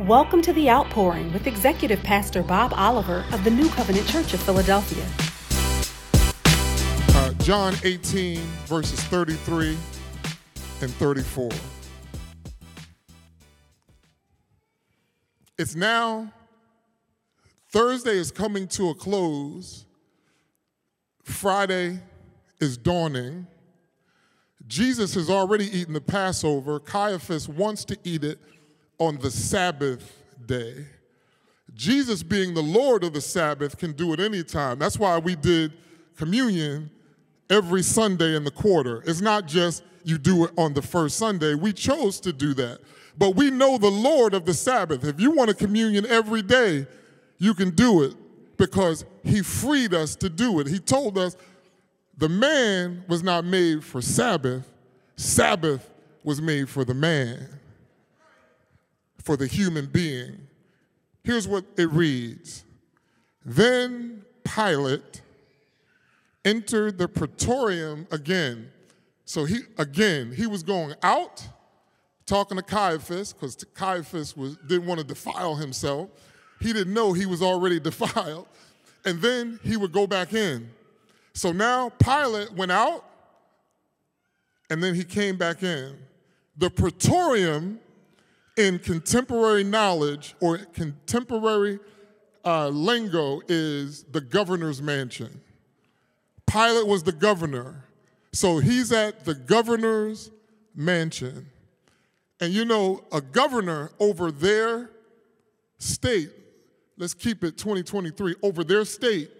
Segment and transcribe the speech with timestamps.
[0.00, 4.42] Welcome to The Outpouring with Executive Pastor Bob Oliver of the New Covenant Church of
[4.42, 5.06] Philadelphia.
[7.14, 9.78] Uh, John 18, verses 33
[10.80, 11.48] and 34.
[15.58, 16.32] It's now,
[17.70, 19.86] Thursday is coming to a close,
[21.22, 22.00] Friday
[22.60, 23.46] is dawning.
[24.66, 26.80] Jesus has already eaten the Passover.
[26.80, 28.40] Caiaphas wants to eat it
[28.98, 30.86] on the Sabbath day.
[31.74, 34.78] Jesus, being the Lord of the Sabbath, can do it anytime.
[34.78, 35.72] That's why we did
[36.16, 36.90] communion
[37.50, 39.02] every Sunday in the quarter.
[39.06, 41.54] It's not just you do it on the first Sunday.
[41.54, 42.80] We chose to do that.
[43.16, 45.04] But we know the Lord of the Sabbath.
[45.04, 46.86] If you want a communion every day,
[47.38, 48.14] you can do it
[48.56, 50.66] because He freed us to do it.
[50.66, 51.36] He told us
[52.16, 54.70] the man was not made for Sabbath,
[55.16, 55.90] Sabbath
[56.22, 57.48] was made for the man
[59.24, 60.38] for the human being.
[61.22, 62.64] Here's what it reads
[63.44, 65.22] Then Pilate
[66.44, 68.70] entered the praetorium again.
[69.24, 71.46] So he again, he was going out
[72.26, 76.10] talking to Caiaphas because Caiaphas was, didn't want to defile himself.
[76.60, 78.46] He didn't know he was already defiled.
[79.04, 80.70] And then he would go back in.
[81.34, 83.04] So now Pilate went out
[84.70, 85.98] and then he came back in.
[86.56, 87.80] The praetorium
[88.56, 91.78] in contemporary knowledge or contemporary
[92.44, 95.40] uh, lingo is the governor's mansion.
[96.46, 97.84] Pilate was the governor.
[98.32, 100.30] So he's at the governor's
[100.74, 101.46] mansion.
[102.40, 104.90] And you know, a governor over their
[105.78, 106.30] state,
[106.98, 109.30] let's keep it 2023, over their state,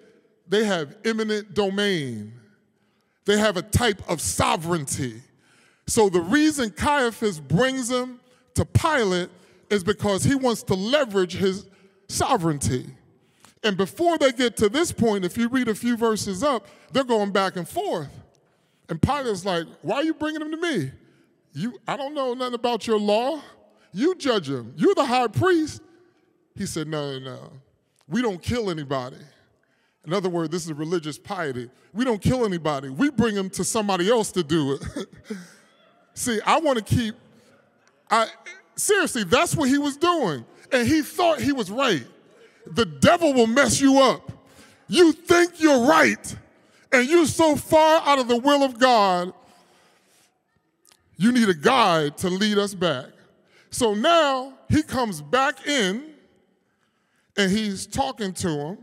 [0.48, 2.32] they have eminent domain.
[3.26, 5.22] They have a type of sovereignty.
[5.86, 8.20] So the reason Caiaphas brings them
[8.54, 9.30] to Pilate
[9.70, 11.66] is because he wants to leverage his
[12.08, 12.86] sovereignty.
[13.62, 17.04] And before they get to this point, if you read a few verses up, they're
[17.04, 18.10] going back and forth.
[18.88, 20.92] And Pilate's like, Why are you bringing him to me?
[21.54, 23.40] You, I don't know nothing about your law.
[23.92, 24.74] You judge him.
[24.76, 25.80] You're the high priest.
[26.54, 27.52] He said, No, no, no.
[28.06, 29.16] We don't kill anybody.
[30.06, 31.70] In other words, this is religious piety.
[31.94, 32.90] We don't kill anybody.
[32.90, 35.06] We bring them to somebody else to do it.
[36.14, 37.14] See, I want to keep
[38.10, 38.28] I,
[38.76, 40.44] seriously, that's what he was doing.
[40.72, 42.06] And he thought he was right.
[42.66, 44.30] The devil will mess you up.
[44.88, 46.36] You think you're right,
[46.92, 49.32] and you're so far out of the will of God,
[51.16, 53.06] you need a guide to lead us back.
[53.70, 56.12] So now he comes back in
[57.36, 58.78] and he's talking to him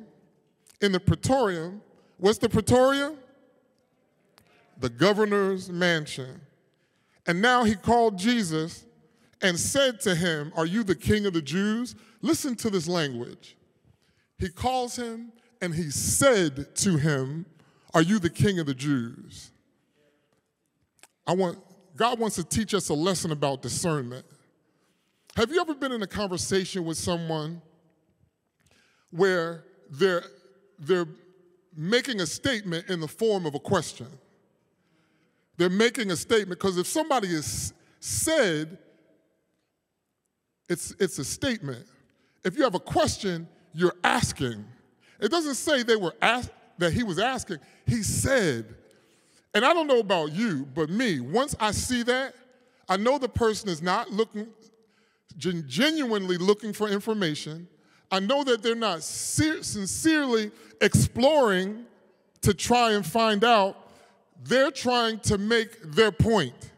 [0.82, 1.82] in the praetorium.
[2.18, 3.16] What's the praetorium?
[4.80, 6.42] The governor's mansion.
[7.28, 8.86] And now he called Jesus
[9.42, 11.96] and said to him, Are you the king of the Jews?
[12.22, 13.58] Listen to this language.
[14.38, 15.32] He calls him
[15.62, 17.46] and he said to him,
[17.94, 19.52] Are you the king of the Jews?
[21.28, 21.60] I want,
[21.96, 24.26] God wants to teach us a lesson about discernment.
[25.36, 27.62] Have you ever been in a conversation with someone
[29.12, 30.24] where they're,
[30.80, 31.08] they're
[31.76, 34.08] making a statement in the form of a question?
[35.58, 38.78] They're making a statement because if somebody has said
[40.72, 41.86] it's, it's a statement.
[42.46, 44.64] If you have a question, you're asking.
[45.20, 47.58] It doesn't say they were asked, that he was asking.
[47.86, 48.74] He said,
[49.54, 52.34] and I don't know about you, but me, once I see that,
[52.88, 54.48] I know the person is not looking,
[55.38, 57.68] genuinely looking for information.
[58.10, 61.86] I know that they're not sincerely exploring
[62.42, 63.92] to try and find out.
[64.44, 66.72] They're trying to make their point.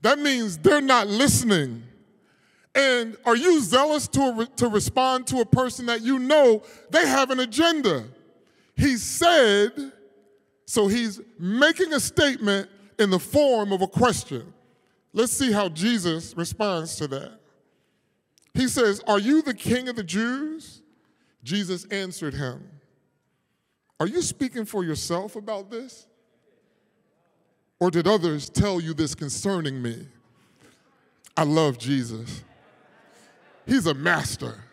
[0.00, 1.82] That means they're not listening.
[2.74, 7.30] And are you zealous to, to respond to a person that you know they have
[7.30, 8.04] an agenda?
[8.76, 9.92] He said,
[10.66, 14.54] so he's making a statement in the form of a question.
[15.12, 17.40] Let's see how Jesus responds to that.
[18.54, 20.82] He says, Are you the king of the Jews?
[21.42, 22.68] Jesus answered him,
[23.98, 26.06] Are you speaking for yourself about this?
[27.80, 30.06] Or did others tell you this concerning me?
[31.36, 32.44] I love Jesus.
[33.70, 34.64] He's a master.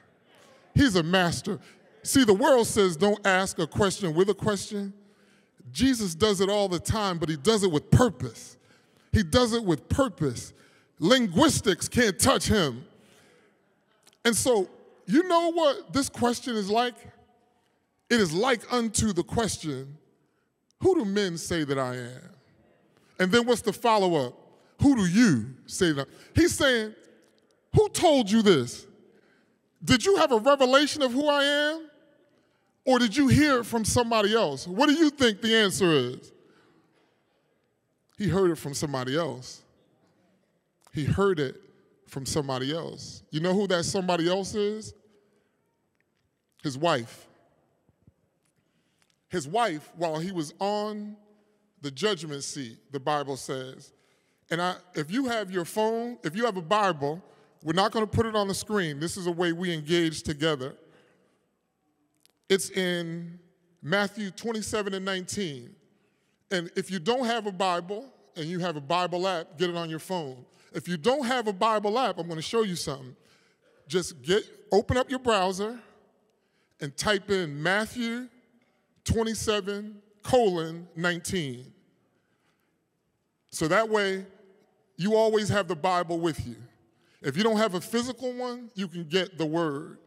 [0.73, 1.59] He's a master.
[2.01, 4.91] See, the world says don't ask a question with a question.
[5.71, 8.57] Jesus does it all the time, but he does it with purpose.
[9.11, 10.51] He does it with purpose.
[10.97, 12.85] Linguistics can't touch him.
[14.25, 14.67] And so,
[15.05, 16.95] you know what this question is like?
[18.09, 19.95] It is like unto the question,
[20.81, 22.29] Who do men say that I am?
[23.19, 24.33] And then what's the follow up?
[24.81, 26.07] Who do you say that?
[26.33, 26.95] He's saying,
[27.75, 28.86] Who told you this?
[29.83, 31.89] Did you have a revelation of who I am?
[32.85, 34.65] Or did you hear it from somebody else?
[34.65, 36.31] What do you think the answer is?
[38.17, 39.61] He heard it from somebody else.
[40.93, 41.61] He heard it
[42.07, 43.23] from somebody else.
[43.29, 44.93] You know who that somebody else is?
[46.63, 47.27] His wife.
[49.29, 51.17] His wife, while he was on
[51.81, 53.91] the judgment seat, the Bible says,
[54.49, 57.21] and I, if you have your phone, if you have a Bible,
[57.63, 58.99] we're not going to put it on the screen.
[58.99, 60.75] This is a way we engage together.
[62.49, 63.39] It's in
[63.81, 65.75] Matthew 27 and 19.
[66.51, 68.05] And if you don't have a Bible
[68.35, 70.45] and you have a Bible app, get it on your phone.
[70.73, 73.15] If you don't have a Bible app, I'm going to show you something.
[73.87, 75.79] Just get open up your browser
[76.81, 78.27] and type in Matthew
[79.05, 81.73] 27 colon 19.
[83.49, 84.25] So that way,
[84.97, 86.57] you always have the Bible with you.
[87.21, 89.97] If you don't have a physical one, you can get the word.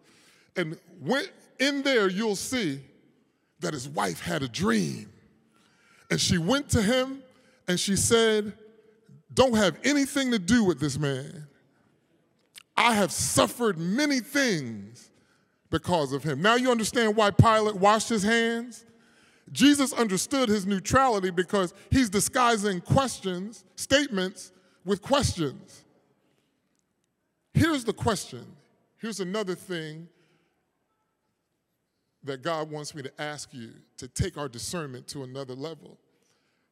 [0.57, 1.25] And when,
[1.59, 2.81] in there, you'll see
[3.61, 5.11] that his wife had a dream.
[6.11, 7.23] And she went to him
[7.69, 8.53] and she said,
[9.33, 11.47] Don't have anything to do with this man.
[12.77, 15.11] I have suffered many things
[15.71, 16.43] because of him.
[16.43, 18.85] Now you understand why Pilate washed his hands?
[19.53, 24.53] Jesus understood his neutrality because he's disguising questions, statements,
[24.85, 25.85] with questions.
[27.53, 28.45] Here's the question.
[28.99, 30.09] Here's another thing
[32.25, 35.99] that God wants me to ask you to take our discernment to another level.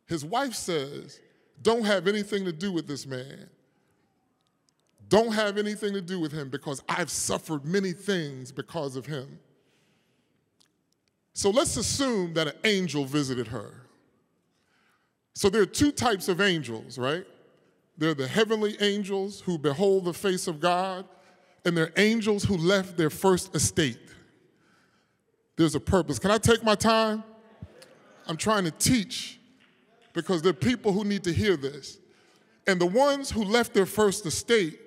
[0.06, 1.20] His wife says,
[1.62, 3.48] Don't have anything to do with this man.
[5.08, 9.38] Don't have anything to do with him because I've suffered many things because of him.
[11.32, 13.82] So let's assume that an angel visited her.
[15.34, 17.24] So there are two types of angels, right?
[17.98, 21.04] They're the heavenly angels who behold the face of God,
[21.64, 23.98] and they're angels who left their first estate.
[25.56, 26.20] There's a purpose.
[26.20, 27.24] Can I take my time?
[28.28, 29.40] I'm trying to teach
[30.12, 31.98] because there are people who need to hear this.
[32.68, 34.78] And the ones who left their first estate,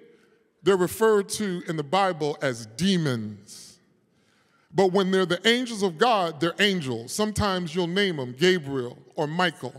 [0.64, 3.80] they're referred to in the Bible as demons.
[4.74, 7.12] But when they're the angels of God, they're angels.
[7.12, 9.74] Sometimes you'll name them Gabriel or Michael.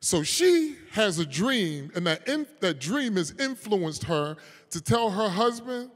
[0.00, 4.36] So she has a dream, and that, in, that dream has influenced her
[4.70, 5.90] to tell her husband,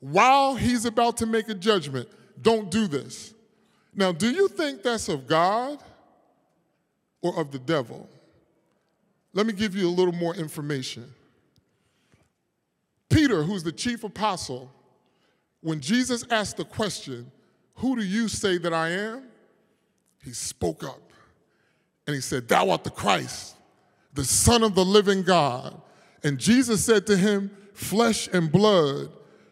[0.00, 2.08] while he's about to make a judgment,
[2.40, 3.34] don't do this.
[3.94, 5.82] Now, do you think that's of God
[7.20, 8.08] or of the devil?
[9.34, 11.12] Let me give you a little more information.
[13.10, 14.70] Peter, who's the chief apostle,
[15.60, 17.30] when Jesus asked the question,
[17.74, 19.24] Who do you say that I am?
[20.22, 21.09] He spoke up.
[22.10, 23.54] And he said, Thou art the Christ,
[24.14, 25.80] the Son of the living God.
[26.24, 29.10] And Jesus said to him, Flesh and blood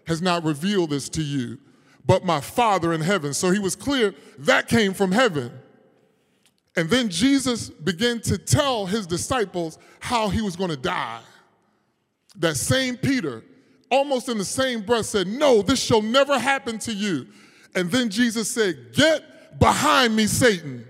[0.09, 1.59] has not revealed this to you,
[2.05, 3.33] but my Father in heaven.
[3.33, 5.53] So he was clear that came from heaven.
[6.75, 11.21] And then Jesus began to tell his disciples how he was going to die.
[12.41, 13.45] That same Peter,
[13.89, 17.29] almost in the same breath, said, No, this shall never happen to you.
[17.77, 20.88] And then Jesus said, Get behind me, Satan.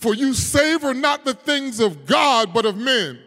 [0.00, 3.18] For you savor not the things of God, but of men.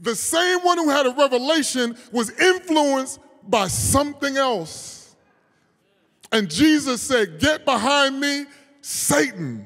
[0.00, 5.14] The same one who had a revelation was influenced by something else.
[6.32, 8.46] And Jesus said, Get behind me,
[8.80, 9.64] Satan.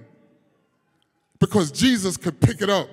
[1.39, 2.89] Because Jesus could pick it up.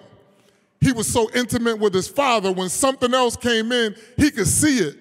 [0.79, 4.79] He was so intimate with his father, when something else came in, he could see
[4.79, 4.97] it.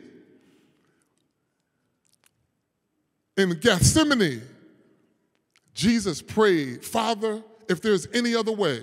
[3.37, 4.43] In Gethsemane,
[5.73, 8.83] Jesus prayed, Father, if there's any other way,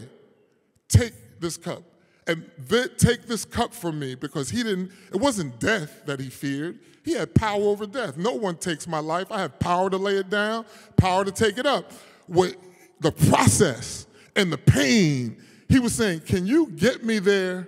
[0.88, 1.84] take this cup.
[2.28, 2.50] And
[2.98, 6.80] take this cup from me because he didn't, it wasn't death that he feared.
[7.04, 8.18] He had power over death.
[8.18, 9.32] No one takes my life.
[9.32, 10.66] I have power to lay it down,
[10.98, 11.92] power to take it up.
[12.26, 12.56] What
[13.00, 15.38] the process and the pain,
[15.70, 17.68] he was saying, Can you get me there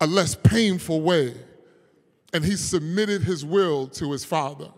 [0.00, 1.34] a less painful way?
[2.32, 4.70] And he submitted his will to his father.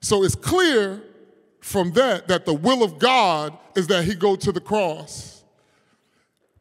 [0.00, 1.02] So it's clear
[1.66, 5.42] from that that the will of God is that he go to the cross.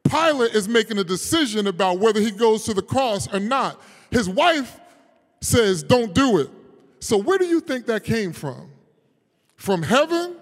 [0.04, 3.80] Pilate is making a decision about whether he goes to the cross or not.
[4.10, 4.80] His wife
[5.42, 6.50] says, Don't do it.
[7.00, 8.72] So, where do you think that came from?
[9.58, 10.38] From heaven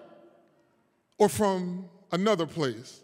[1.17, 3.01] or from another place?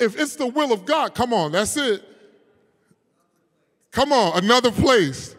[0.00, 2.02] If it's the will of God, come on, that's it.
[3.90, 5.35] Come on, another place.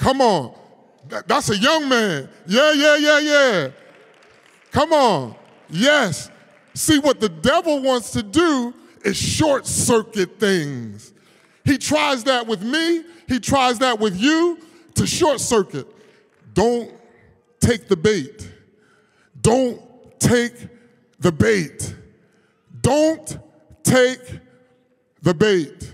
[0.00, 0.54] Come on.
[1.26, 2.28] That's a young man.
[2.46, 3.68] Yeah, yeah, yeah, yeah.
[4.70, 5.34] Come on.
[5.68, 6.30] Yes.
[6.72, 8.72] See, what the devil wants to do
[9.04, 11.12] is short circuit things.
[11.66, 14.58] He tries that with me, he tries that with you
[14.94, 15.86] to short circuit.
[16.54, 16.90] Don't
[17.60, 18.50] take the bait.
[19.42, 19.82] Don't
[20.18, 20.54] take
[21.18, 21.94] the bait.
[22.80, 23.38] Don't
[23.82, 24.40] take
[25.20, 25.92] the bait.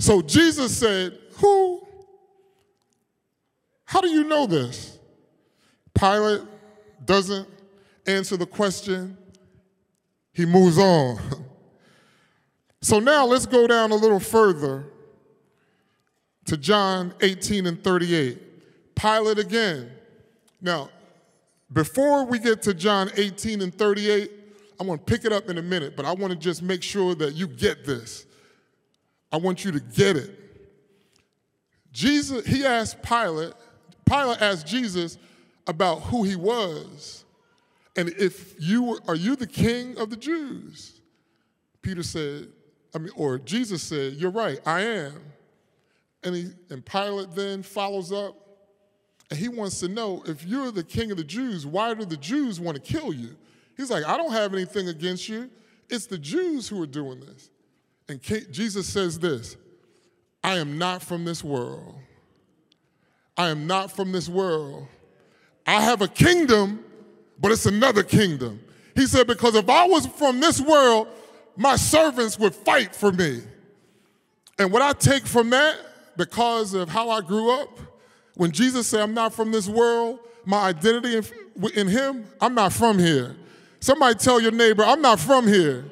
[0.00, 1.86] So Jesus said, Who?
[3.90, 5.00] How do you know this?
[5.98, 6.42] Pilate
[7.04, 7.48] doesn't
[8.06, 9.18] answer the question,
[10.32, 11.18] he moves on.
[12.82, 14.86] So now let's go down a little further
[16.46, 18.94] to John 18 and 38.
[18.94, 19.90] Pilate again.
[20.62, 20.88] Now,
[21.70, 24.30] before we get to John 18 and 38,
[24.78, 26.82] I'm going to pick it up in a minute, but I want to just make
[26.82, 28.24] sure that you get this.
[29.30, 30.30] I want you to get it.
[31.92, 33.52] Jesus, he asked Pilate,
[34.10, 35.18] Pilate asked Jesus
[35.66, 37.24] about who he was.
[37.96, 41.00] And if you were, are you the king of the Jews?
[41.80, 42.48] Peter said,
[42.94, 45.14] I mean, or Jesus said, You're right, I am.
[46.24, 48.34] And, he, and Pilate then follows up
[49.30, 52.16] and he wants to know if you're the king of the Jews, why do the
[52.16, 53.36] Jews want to kill you?
[53.76, 55.48] He's like, I don't have anything against you.
[55.88, 57.50] It's the Jews who are doing this.
[58.08, 58.20] And
[58.52, 59.56] Jesus says this
[60.42, 61.94] I am not from this world.
[63.40, 64.86] I am not from this world.
[65.66, 66.84] I have a kingdom,
[67.40, 68.60] but it's another kingdom.
[68.94, 71.08] He said, Because if I was from this world,
[71.56, 73.40] my servants would fight for me.
[74.58, 75.78] And what I take from that,
[76.18, 77.78] because of how I grew up,
[78.34, 81.26] when Jesus said, I'm not from this world, my identity
[81.74, 83.36] in, Him, I'm not from here.
[83.80, 85.86] Somebody tell your neighbor, I'm not from here.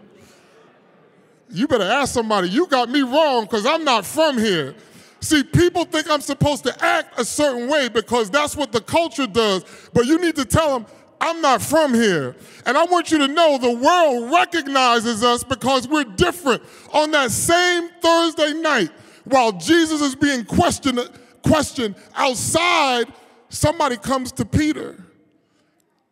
[1.49, 4.75] You better ask somebody, you got me wrong because I'm not from here.
[5.21, 9.27] See, people think I'm supposed to act a certain way because that's what the culture
[9.27, 10.87] does, but you need to tell them,
[11.21, 12.37] I'm not from here.
[12.65, 16.63] And I want you to know the world recognizes us because we're different.
[16.93, 18.91] On that same Thursday night,
[19.25, 21.01] while Jesus is being questioned,
[21.43, 23.13] questioned outside,
[23.49, 25.05] somebody comes to Peter,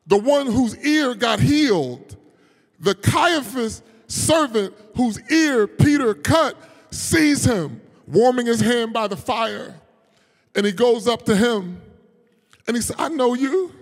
[0.09, 2.17] the one whose ear got healed.
[2.81, 6.57] The Caiaphas servant whose ear Peter cut
[6.91, 9.75] sees him warming his hand by the fire.
[10.55, 11.81] And he goes up to him
[12.67, 13.73] and he said, I know you.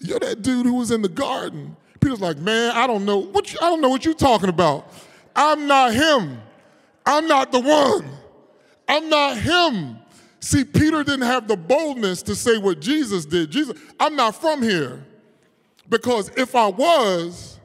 [0.00, 1.76] You're that dude who was in the garden.
[2.00, 4.92] Peter's like, man, I don't know what you, I don't know what you're talking about.
[5.34, 6.40] I'm not him.
[7.04, 8.08] I'm not the one.
[8.86, 9.98] I'm not him.
[10.40, 13.50] See, Peter didn't have the boldness to say what Jesus did.
[13.50, 15.04] Jesus, I'm not from here.
[15.88, 17.58] Because if I was,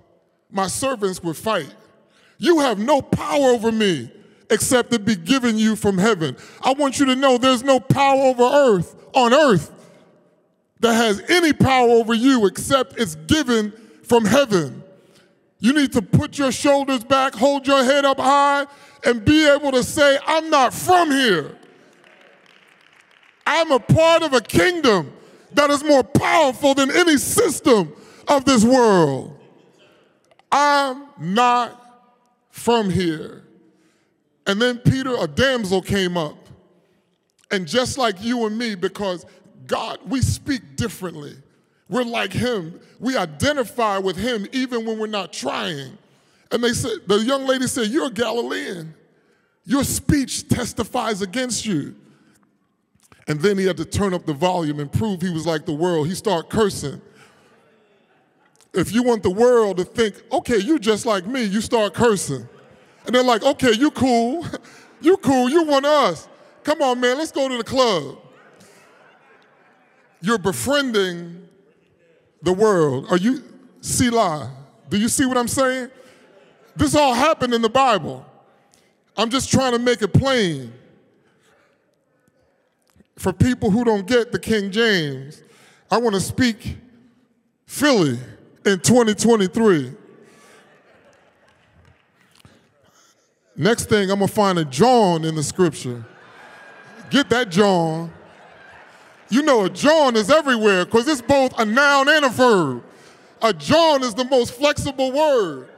[0.50, 1.74] my servants would fight.
[2.38, 4.12] You have no power over me
[4.50, 6.36] except it be given you from heaven.
[6.62, 9.72] I want you to know there's no power over earth, on earth,
[10.80, 13.72] that has any power over you except it's given
[14.04, 14.84] from heaven.
[15.60, 18.66] You need to put your shoulders back, hold your head up high,
[19.06, 21.58] and be able to say, I'm not from here.
[23.46, 25.14] I'm a part of a kingdom
[25.54, 27.94] that is more powerful than any system
[28.28, 29.40] of this world.
[30.52, 31.80] I'm not
[32.50, 33.44] from here.
[34.46, 36.38] And then Peter, a damsel came up.
[37.52, 39.26] And just like you and me, because
[39.68, 41.36] God, we speak differently.
[41.90, 42.80] We're like him.
[43.00, 45.98] We identify with him even when we're not trying.
[46.52, 48.94] And they said, the young lady said, You're a Galilean.
[49.66, 51.96] Your speech testifies against you.
[53.28, 55.74] And then he had to turn up the volume and prove he was like the
[55.74, 56.08] world.
[56.08, 57.02] He started cursing.
[58.74, 62.48] If you want the world to think, okay, you're just like me, you start cursing.
[63.06, 64.46] And they're like, okay, you cool.
[65.02, 66.28] you cool, you want us.
[66.64, 68.18] Come on, man, let's go to the club.
[70.22, 71.48] You're befriending
[72.42, 73.08] the world.
[73.10, 73.44] Are you,
[73.82, 74.52] Selah?
[74.90, 75.90] Do you see what I'm saying?
[76.76, 78.26] This all happened in the Bible.
[79.18, 80.74] I'm just trying to make it plain.
[83.18, 85.44] For people who don't get the King James,
[85.92, 86.78] I want to speak
[87.66, 88.18] Philly
[88.66, 89.94] in 2023.
[93.56, 96.04] Next thing, I'm going to find a John in the scripture.
[97.10, 98.12] Get that John.
[99.30, 102.84] You know, a John is everywhere because it's both a noun and a verb.
[103.42, 105.70] A John is the most flexible word.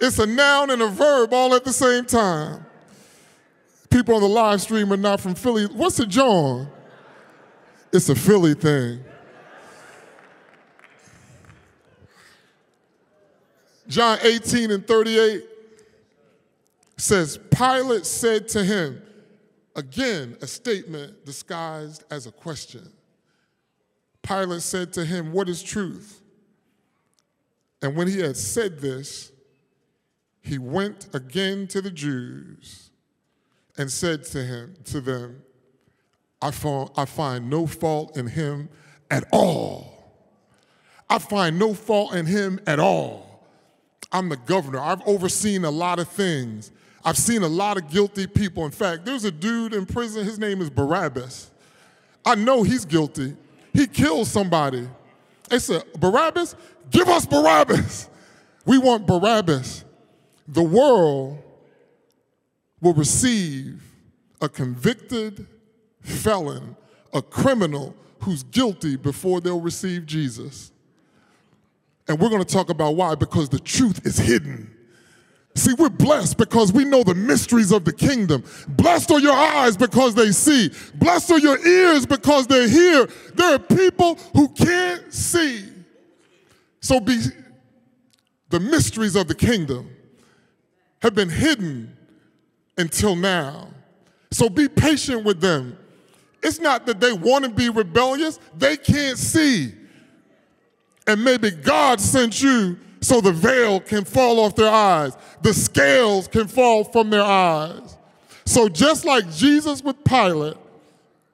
[0.00, 2.64] It's a noun and a verb all at the same time.
[3.90, 5.66] People on the live stream are not from Philly.
[5.66, 6.68] What's a John?
[7.92, 9.02] It's a Philly thing.
[13.88, 15.49] John 18 and 38
[17.00, 19.02] says, Pilate said to him,
[19.76, 22.90] Again, a statement disguised as a question.
[24.22, 26.20] Pilate said to him, What is truth?
[27.82, 29.32] And when he had said this,
[30.42, 32.90] he went again to the Jews
[33.78, 35.42] and said to him to them,
[36.42, 36.48] I,
[36.96, 38.68] I find no fault in him
[39.10, 40.00] at all.
[41.08, 43.46] I find no fault in him at all.
[44.12, 44.80] I'm the governor.
[44.80, 46.72] I've overseen a lot of things.
[47.04, 48.64] I've seen a lot of guilty people.
[48.64, 51.50] In fact, there's a dude in prison, his name is Barabbas.
[52.24, 53.36] I know he's guilty.
[53.72, 54.88] He killed somebody.
[55.48, 56.54] They said, Barabbas,
[56.90, 58.08] give us Barabbas.
[58.66, 59.84] We want Barabbas.
[60.48, 61.42] The world
[62.80, 63.82] will receive
[64.40, 65.46] a convicted
[66.02, 66.76] felon,
[67.12, 70.72] a criminal who's guilty before they'll receive Jesus.
[72.08, 74.74] And we're going to talk about why, because the truth is hidden.
[75.54, 78.44] See, we're blessed because we know the mysteries of the kingdom.
[78.68, 80.70] Blessed are your eyes because they see.
[80.94, 83.06] Blessed are your ears because they hear.
[83.34, 85.64] There are people who can't see.
[86.80, 87.20] So be
[88.48, 89.90] the mysteries of the kingdom
[91.02, 91.96] have been hidden
[92.78, 93.68] until now.
[94.30, 95.76] So be patient with them.
[96.42, 99.72] It's not that they want to be rebellious, they can't see.
[101.06, 106.28] And maybe God sent you so the veil can fall off their eyes, the scales
[106.28, 107.96] can fall from their eyes.
[108.44, 110.56] So just like Jesus with Pilate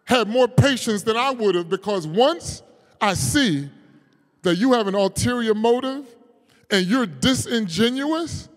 [0.04, 2.62] had more patience than I would have, because once
[3.00, 3.68] I see
[4.42, 6.06] that you have an ulterior motive
[6.70, 8.48] and you're disingenuous,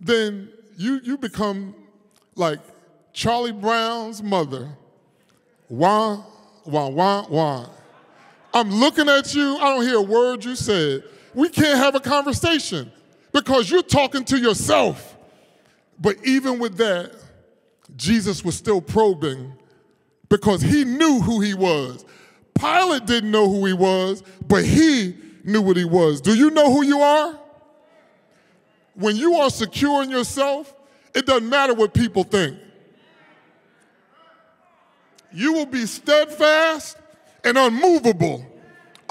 [0.00, 1.74] then you, you become
[2.34, 2.58] like
[3.12, 4.68] Charlie Brown's mother.
[5.68, 6.24] Wah,
[6.64, 7.66] wah, wah, wah.
[8.52, 11.04] I'm looking at you, I don't hear a word you said.
[11.34, 12.90] We can't have a conversation
[13.32, 15.16] because you're talking to yourself.
[15.98, 17.14] But even with that,
[17.96, 19.52] Jesus was still probing
[20.28, 22.04] because he knew who he was.
[22.54, 26.20] Pilate didn't know who he was, but he knew what he was.
[26.20, 27.38] Do you know who you are?
[28.94, 30.74] When you are secure in yourself,
[31.14, 32.58] it doesn't matter what people think.
[35.32, 36.96] You will be steadfast
[37.44, 38.44] and unmovable,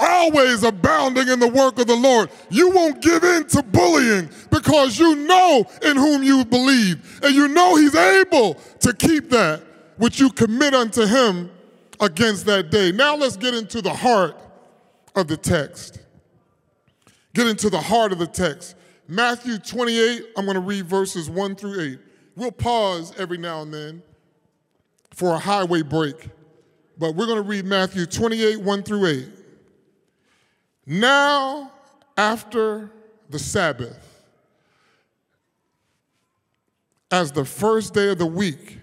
[0.00, 2.30] always abounding in the work of the Lord.
[2.48, 7.48] You won't give in to bullying because you know in whom you believe, and you
[7.48, 9.62] know He's able to keep that
[9.96, 11.50] which you commit unto Him
[12.00, 12.90] against that day.
[12.90, 14.36] Now let's get into the heart
[15.14, 16.00] of the text.
[17.34, 18.76] Get into the heart of the text.
[19.06, 21.98] Matthew 28, I'm going to read verses 1 through 8.
[22.36, 24.02] We'll pause every now and then
[25.12, 26.28] for a highway break,
[26.96, 29.28] but we're going to read Matthew 28, 1 through 8.
[30.92, 31.70] Now,
[32.16, 32.90] after
[33.28, 34.24] the Sabbath,
[37.12, 38.76] as the first day of the week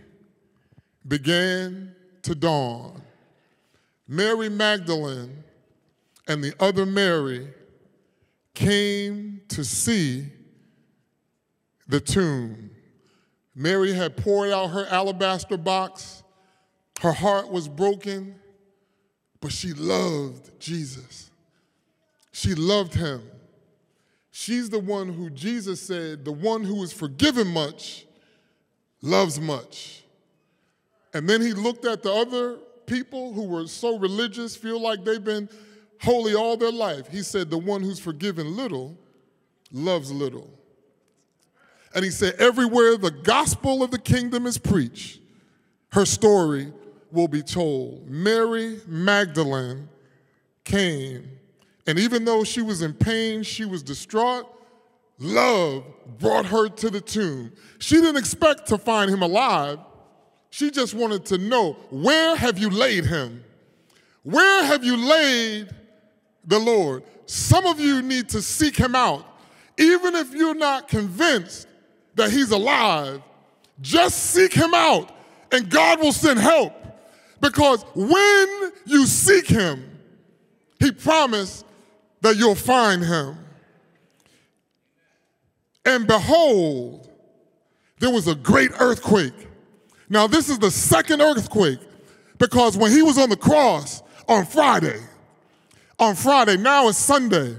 [1.05, 3.01] began to dawn,
[4.07, 5.43] Mary Magdalene
[6.29, 7.49] and the other Mary
[8.53, 10.27] came to see
[11.89, 12.69] the tomb.
[13.53, 16.23] Mary had poured out her alabaster box.
[17.01, 18.35] Her heart was broken,
[19.41, 21.26] but she loved Jesus.
[22.37, 23.23] She loved him.
[24.29, 28.05] She's the one who Jesus said, the one who is forgiven much
[29.01, 30.03] loves much.
[31.15, 35.23] And then he looked at the other people who were so religious, feel like they've
[35.23, 35.49] been
[35.99, 37.07] holy all their life.
[37.07, 38.95] He said, The one who's forgiven little
[39.71, 40.47] loves little.
[41.95, 45.21] And he said, Everywhere the gospel of the kingdom is preached,
[45.89, 46.71] her story
[47.11, 48.07] will be told.
[48.07, 49.89] Mary Magdalene
[50.63, 51.36] came,
[51.87, 54.45] and even though she was in pain, she was distraught.
[55.19, 55.83] Love
[56.19, 57.51] brought her to the tomb.
[57.79, 59.79] She didn't expect to find him alive.
[60.51, 63.43] She just wanted to know, where have you laid him?
[64.21, 65.69] Where have you laid
[66.47, 67.03] the Lord.
[67.27, 69.25] Some of you need to seek him out.
[69.77, 71.67] Even if you're not convinced
[72.15, 73.21] that he's alive,
[73.81, 75.11] just seek him out
[75.51, 76.73] and God will send help.
[77.39, 79.99] Because when you seek him,
[80.79, 81.65] he promised
[82.21, 83.37] that you'll find him.
[85.85, 87.09] And behold,
[87.99, 89.47] there was a great earthquake.
[90.09, 91.79] Now, this is the second earthquake
[92.37, 94.99] because when he was on the cross on Friday,
[95.99, 97.55] on Friday, now it's Sunday,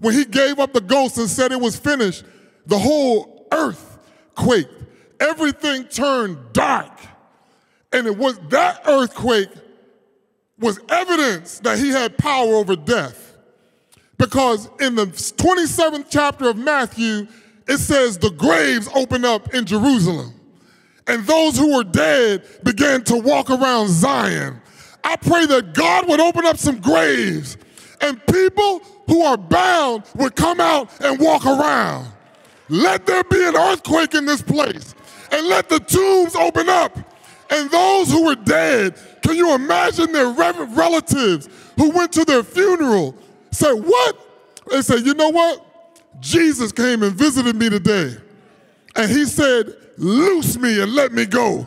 [0.00, 2.24] when he gave up the ghost and said it was finished,
[2.66, 3.98] the whole earth
[4.34, 4.72] quaked.
[5.20, 6.92] Everything turned dark.
[7.92, 9.48] And it was that earthquake
[10.58, 13.27] was evidence that he had power over death.
[14.18, 17.28] Because in the 27th chapter of Matthew,
[17.66, 20.34] it says the graves opened up in Jerusalem.
[21.06, 24.60] And those who were dead began to walk around Zion.
[25.04, 27.56] I pray that God would open up some graves
[28.00, 32.08] and people who are bound would come out and walk around.
[32.68, 34.94] Let there be an earthquake in this place
[35.32, 36.96] and let the tombs open up.
[37.50, 43.14] And those who were dead, can you imagine their relatives who went to their funeral
[43.50, 44.16] say, What?
[44.70, 45.64] They say, You know what?
[46.20, 48.16] Jesus came and visited me today.
[48.96, 51.66] And he said, Loose me and let me go.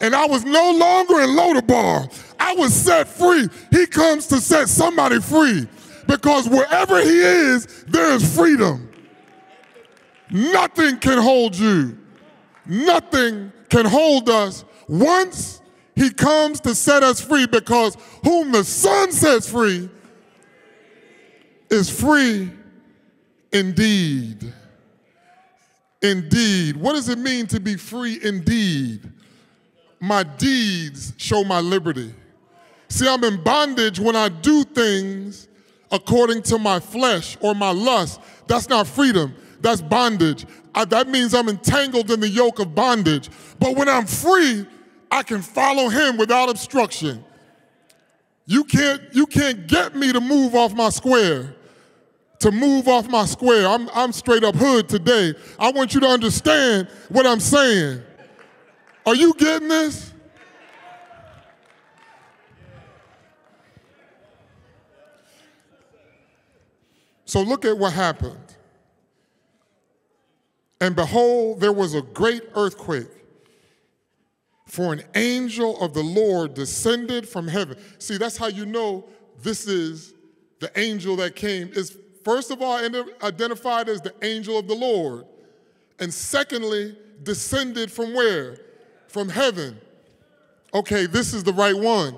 [0.00, 2.12] And I was no longer in Lodabar.
[2.38, 3.48] I was set free.
[3.70, 5.66] He comes to set somebody free
[6.06, 8.88] because wherever he is, there is freedom.
[10.30, 11.98] Nothing can hold you.
[12.66, 15.60] Nothing can hold us once
[15.96, 19.90] he comes to set us free because whom the Son sets free
[21.70, 22.50] is free
[23.52, 24.52] indeed.
[26.02, 26.76] Indeed.
[26.76, 29.12] What does it mean to be free indeed?
[30.00, 32.14] My deeds show my liberty.
[32.88, 35.48] See, I'm in bondage when I do things
[35.90, 38.20] according to my flesh or my lust.
[38.46, 40.46] That's not freedom, that's bondage.
[40.74, 43.30] I, that means I'm entangled in the yoke of bondage.
[43.58, 44.66] But when I'm free,
[45.10, 47.24] I can follow him without obstruction.
[48.46, 51.54] You can't, you can't get me to move off my square.
[52.40, 53.66] To move off my square.
[53.66, 55.34] I'm, I'm straight up hood today.
[55.58, 58.02] I want you to understand what I'm saying.
[59.04, 60.12] Are you getting this?
[67.24, 68.38] So look at what happened.
[70.80, 73.08] And behold, there was a great earthquake,
[74.66, 77.76] for an angel of the Lord descended from heaven.
[77.98, 79.04] See, that's how you know
[79.42, 80.14] this is
[80.60, 81.70] the angel that came.
[81.74, 81.98] Is
[82.28, 82.76] first of all
[83.22, 85.24] identified as the angel of the Lord,
[85.98, 88.58] and secondly, descended from where?
[89.06, 89.80] From heaven.
[90.74, 92.14] Okay, this is the right one.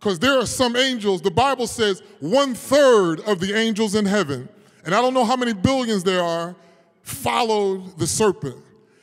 [0.00, 4.48] Because there are some angels, the Bible says one third of the angels in heaven,
[4.84, 6.56] and I don't know how many billions there are,
[7.02, 8.56] followed the serpent.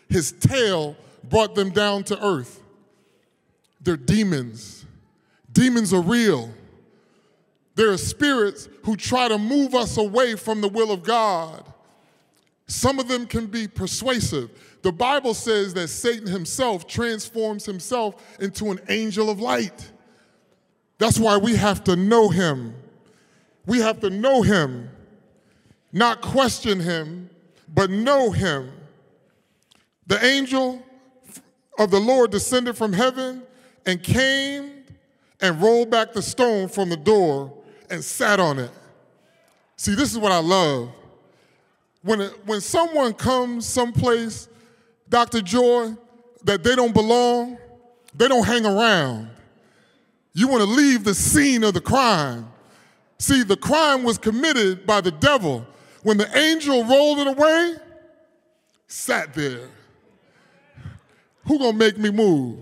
[0.10, 2.62] His tail brought them down to earth.
[3.80, 4.86] They're demons.
[5.54, 6.50] Demons are real.
[7.76, 11.64] There are spirits who try to move us away from the will of God.
[12.68, 14.50] Some of them can be persuasive.
[14.82, 19.92] The Bible says that Satan himself transforms himself into an angel of light.
[20.98, 22.76] That's why we have to know him.
[23.66, 24.90] We have to know him,
[25.92, 27.30] not question him,
[27.74, 28.72] but know him.
[30.08, 30.84] The angel
[31.78, 33.44] of the Lord descended from heaven
[33.86, 34.84] and came
[35.40, 37.61] and rolled back the stone from the door
[37.92, 38.72] and sat on it.
[39.76, 40.92] See, this is what I love.
[42.02, 44.48] When, it, when someone comes someplace,
[45.10, 45.42] Dr.
[45.42, 45.94] Joy,
[46.44, 47.58] that they don't belong,
[48.16, 49.30] they don't hang around.
[50.34, 52.48] You want to leave the scene of the crime.
[53.20, 55.66] See, the crime was committed by the devil.
[56.04, 57.76] When the angel rolled it away,
[58.88, 59.68] sat there.
[61.46, 62.60] Who gonna make me move?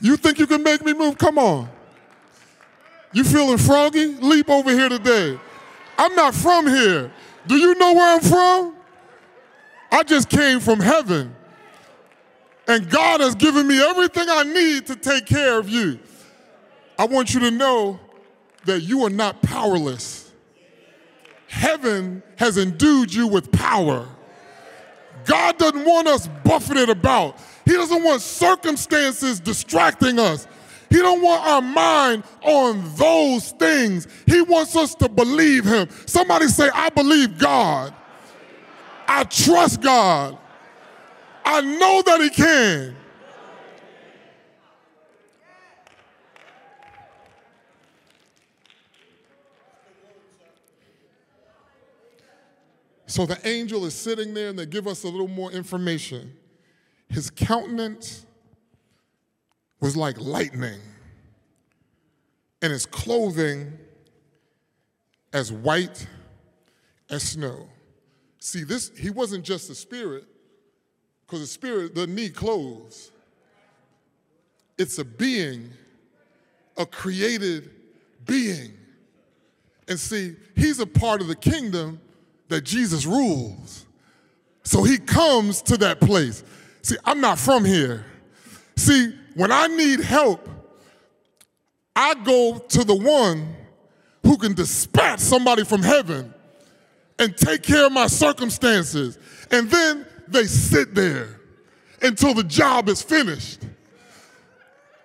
[0.00, 1.18] You think you can make me move?
[1.18, 1.68] Come on.
[3.12, 4.06] You feeling froggy?
[4.06, 5.38] Leap over here today.
[5.98, 7.12] I'm not from here.
[7.46, 8.76] Do you know where I'm from?
[9.90, 11.34] I just came from heaven.
[12.66, 15.98] And God has given me everything I need to take care of you.
[16.98, 18.00] I want you to know
[18.64, 20.32] that you are not powerless.
[21.48, 24.08] Heaven has endued you with power.
[25.24, 27.38] God doesn't want us buffeted about.
[27.64, 30.46] He doesn't want circumstances distracting us.
[30.92, 34.06] He don't want our mind on those things.
[34.26, 35.88] He wants us to believe him.
[36.04, 37.94] Somebody say, I believe God.
[39.08, 40.36] I trust God.
[41.44, 42.96] I know that He can.
[53.06, 56.34] So the angel is sitting there and they give us a little more information.
[57.08, 58.26] His countenance
[59.82, 60.80] was like lightning,
[62.62, 63.76] and his clothing
[65.32, 66.06] as white
[67.10, 67.68] as snow.
[68.38, 70.24] See, this he wasn't just a spirit,
[71.26, 73.10] because the spirit doesn't need clothes.
[74.78, 75.70] It's a being,
[76.76, 77.70] a created
[78.24, 78.72] being.
[79.88, 82.00] And see, he's a part of the kingdom
[82.48, 83.84] that Jesus rules.
[84.62, 86.44] So he comes to that place.
[86.82, 88.06] See, I'm not from here.
[88.76, 90.48] See, when I need help,
[91.94, 93.54] I go to the one
[94.22, 96.32] who can dispatch somebody from heaven
[97.18, 99.18] and take care of my circumstances.
[99.50, 101.40] And then they sit there
[102.00, 103.60] until the job is finished.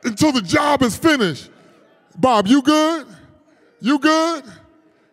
[0.04, 1.50] Until the job is finished.
[2.18, 3.08] Bob, you good?
[3.82, 4.44] You good?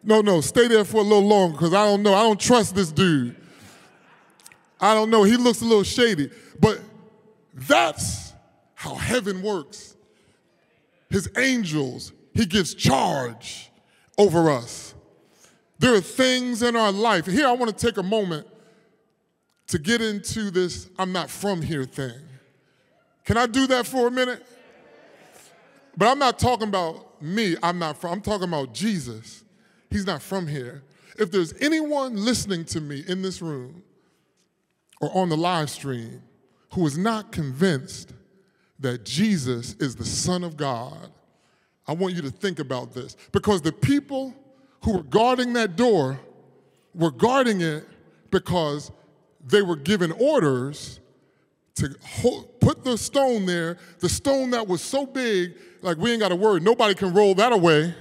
[0.03, 2.15] No, no, stay there for a little longer because I don't know.
[2.15, 3.37] I don't trust this dude.
[4.81, 5.23] I don't know.
[5.23, 6.31] He looks a little shady.
[6.61, 6.81] But
[7.55, 8.24] that's
[8.85, 9.97] how heaven works.
[11.09, 13.71] His angels, he gives charge
[14.19, 14.95] over us.
[15.79, 17.27] There are things in our life.
[17.27, 18.47] Here, I want to take a moment
[19.69, 22.21] to get into this I'm not from here thing.
[23.25, 24.45] Can I do that for a minute?
[25.97, 29.45] But I'm not talking about me, I'm not from, I'm talking about Jesus.
[29.89, 30.83] He's not from here.
[31.19, 33.83] If there's anyone listening to me in this room
[35.01, 36.23] or on the live stream
[36.73, 38.13] who is not convinced
[38.85, 41.11] that Jesus is the Son of God,
[41.89, 43.17] I want you to think about this.
[43.33, 44.35] Because the people
[44.83, 46.21] who were guarding that door
[46.95, 47.89] were guarding it
[48.31, 48.93] because
[49.47, 51.01] they were given orders
[51.77, 56.21] to hold, put the stone there, the stone that was so big, like we ain't
[56.21, 57.95] got a word, nobody can roll that away.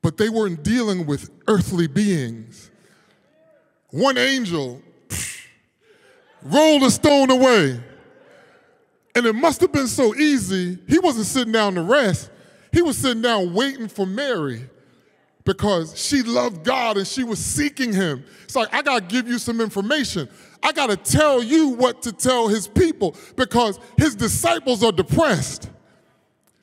[0.00, 2.70] But they weren't dealing with earthly beings.
[3.90, 4.80] One angel
[6.42, 7.80] rolled a stone away.
[9.14, 10.78] And it must have been so easy.
[10.86, 12.30] He wasn't sitting down to rest,
[12.72, 14.68] he was sitting down waiting for Mary
[15.44, 18.22] because she loved God and she was seeking him.
[18.44, 20.28] It's like, I got to give you some information.
[20.62, 25.70] I got to tell you what to tell his people because his disciples are depressed.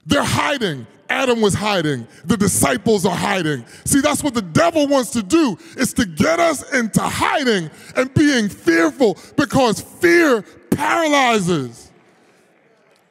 [0.05, 0.85] They're hiding.
[1.09, 2.07] Adam was hiding.
[2.25, 3.65] The disciples are hiding.
[3.85, 8.13] See, that's what the devil wants to do is to get us into hiding and
[8.13, 11.91] being fearful because fear paralyzes.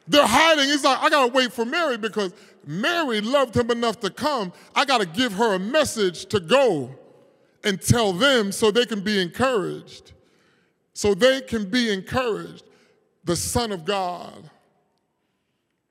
[0.07, 0.67] They're hiding.
[0.67, 2.35] He's like, I got to wait for Mary because
[2.67, 4.53] Mary loved him enough to come.
[4.75, 6.95] I got to give her a message to go
[7.63, 10.13] and tell them so they can be encouraged.
[10.93, 12.65] So they can be encouraged.
[13.25, 14.51] The Son of God,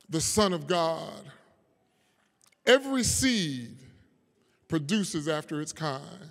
[0.07, 1.23] the Son of God.
[2.65, 3.77] Every seed
[4.67, 6.29] produces after its kind.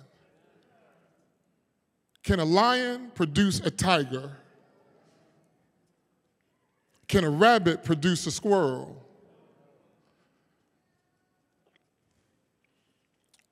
[2.23, 4.31] Can a lion produce a tiger?
[7.13, 8.99] Can a rabbit produce a squirrel?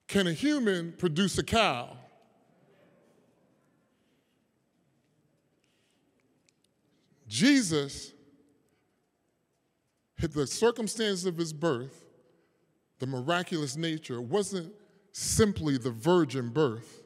[0.08, 1.96] Can a human produce a cow?
[7.28, 8.14] Jesus,
[10.18, 12.06] the circumstances of his birth,
[12.98, 14.74] the miraculous nature, wasn't
[15.12, 17.04] simply the virgin birth,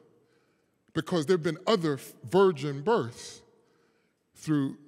[0.94, 3.42] because there have been other virgin births
[4.34, 4.78] through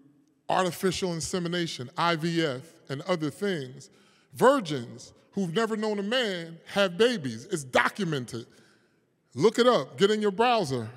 [0.49, 3.91] artificial insemination, IVF, and other things.
[4.35, 7.47] Virgins who've never known a man have babies.
[7.51, 8.47] It's documented.
[9.35, 10.89] Look it up, get in your browser.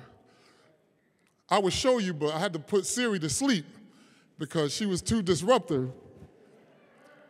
[1.48, 3.66] I would show you, but I had to put Siri to sleep
[4.38, 5.92] because she was too disruptive.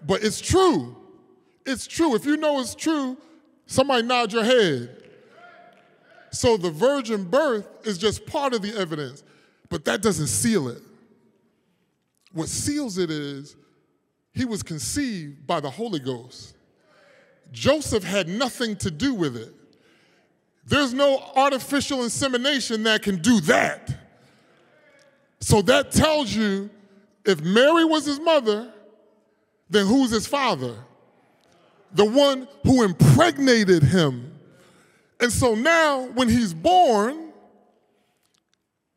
[0.06, 0.96] But it's true.
[1.66, 2.14] It's true.
[2.14, 3.16] If you know it's true,
[3.66, 5.02] somebody nod your head.
[6.30, 9.22] So the virgin birth is just part of the evidence,
[9.68, 10.82] but that doesn't seal it.
[12.33, 13.57] What seals it is
[14.33, 16.55] he was conceived by the Holy Ghost.
[17.53, 19.55] Joseph had nothing to do with it.
[20.64, 23.95] There's no artificial insemination that can do that.
[25.40, 26.71] So that tells you
[27.27, 28.73] if Mary was his mother,
[29.68, 30.77] then who's his father?
[31.92, 34.33] The one who impregnated him.
[35.21, 37.32] And so now, when he's born,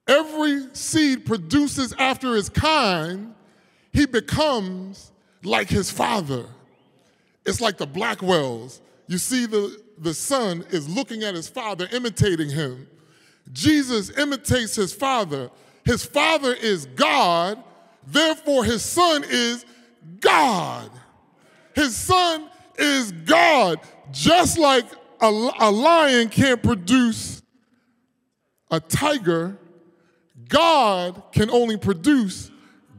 [0.08, 3.34] every seed produces after his kind,
[3.92, 5.12] he becomes
[5.44, 6.46] like his father.
[7.46, 8.82] It's like the Blackwells.
[9.08, 12.88] You see, the, the son is looking at his father, imitating him.
[13.52, 15.52] Jesus imitates his father.
[15.84, 17.64] His father is God,
[18.08, 19.66] therefore, his son is
[20.20, 20.90] God.
[21.76, 23.80] His son is God.
[24.12, 24.86] Just like
[25.22, 25.28] a,
[25.60, 27.44] a lion can't produce
[28.72, 29.58] a tiger,
[30.48, 32.52] God can only produce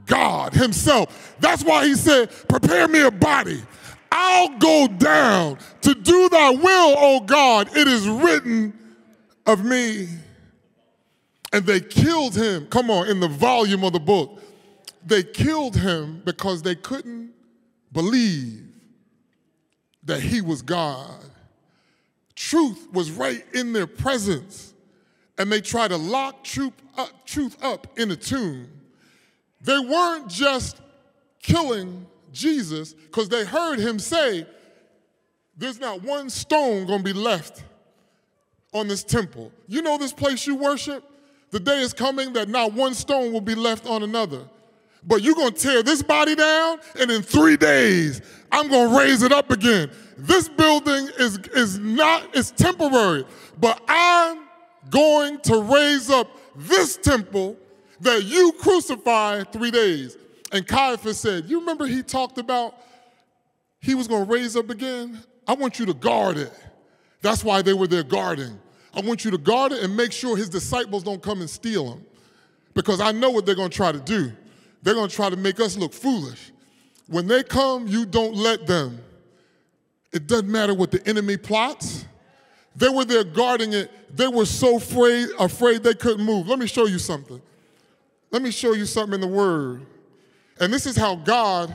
[0.06, 1.36] God Himself.
[1.40, 3.62] That's why He said, Prepare me a body.
[4.10, 7.76] I'll go down to do thy will, O God.
[7.76, 8.72] It is written
[9.46, 10.08] of me.
[11.52, 12.66] And they killed him.
[12.66, 14.42] Come on, in the volume of the book.
[15.04, 17.32] They killed him because they couldn't
[17.92, 18.64] believe
[20.04, 21.30] that he was God.
[22.34, 24.65] Truth was right in their presence.
[25.38, 28.68] And they tried to lock truth up, truth up in a tomb.
[29.62, 30.80] They weren't just
[31.42, 34.46] killing Jesus because they heard him say,
[35.56, 37.64] There's not one stone going to be left
[38.72, 39.52] on this temple.
[39.66, 41.04] You know this place you worship?
[41.50, 44.48] The day is coming that not one stone will be left on another.
[45.06, 48.20] But you're going to tear this body down, and in three days,
[48.50, 49.90] I'm going to raise it up again.
[50.18, 53.24] This building is, is not, it's temporary,
[53.60, 54.45] but I'm
[54.90, 57.56] going to raise up this temple
[58.00, 60.16] that you crucified three days.
[60.52, 62.74] And Caiaphas said, You remember he talked about
[63.80, 65.22] he was going to raise up again?
[65.46, 66.52] I want you to guard it.
[67.22, 68.58] That's why they were there guarding.
[68.94, 71.92] I want you to guard it and make sure his disciples don't come and steal
[71.92, 72.04] him.
[72.74, 74.32] Because I know what they're going to try to do.
[74.82, 76.52] They're going to try to make us look foolish.
[77.08, 79.00] When they come, you don't let them.
[80.12, 82.06] It doesn't matter what the enemy plots.
[82.76, 83.90] They were there guarding it.
[84.14, 86.46] They were so afraid, afraid they couldn't move.
[86.46, 87.40] Let me show you something.
[88.30, 89.86] Let me show you something in the Word.
[90.60, 91.74] And this is how God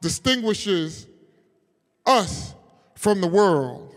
[0.00, 1.06] distinguishes
[2.04, 2.54] us
[2.94, 3.94] from the world.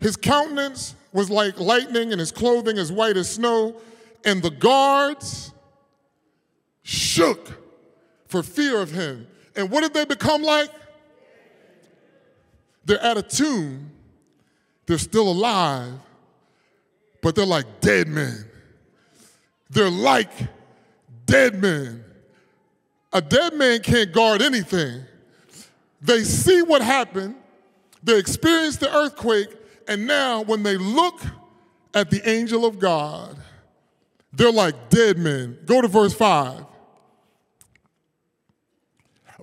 [0.00, 3.76] His countenance was like lightning, and his clothing as white as snow,
[4.24, 5.52] and the guards
[6.82, 7.48] shook
[8.26, 9.26] for fear of him.
[9.56, 10.70] And what did they become like?
[12.84, 13.92] They're at a tomb,
[14.86, 15.92] they're still alive,
[17.22, 18.44] but they're like dead men.
[19.70, 20.30] They're like
[21.26, 22.04] dead men.
[23.12, 25.02] A dead man can't guard anything.
[26.00, 27.36] They see what happened,
[28.02, 29.48] they experience the earthquake,
[29.88, 31.20] and now when they look
[31.94, 33.36] at the angel of God,
[34.32, 35.58] they're like dead men.
[35.64, 36.66] Go to verse 5.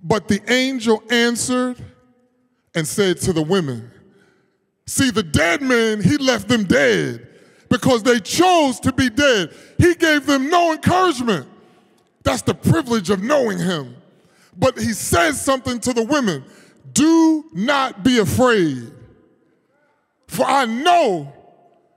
[0.03, 1.83] But the angel answered
[2.75, 3.91] and said to the women,
[4.91, 7.25] See, the dead men, he left them dead
[7.69, 9.55] because they chose to be dead.
[9.77, 11.47] He gave them no encouragement.
[12.23, 13.95] That's the privilege of knowing him.
[14.53, 16.43] But he says something to the women
[16.91, 18.91] Do not be afraid,
[20.27, 21.31] for I know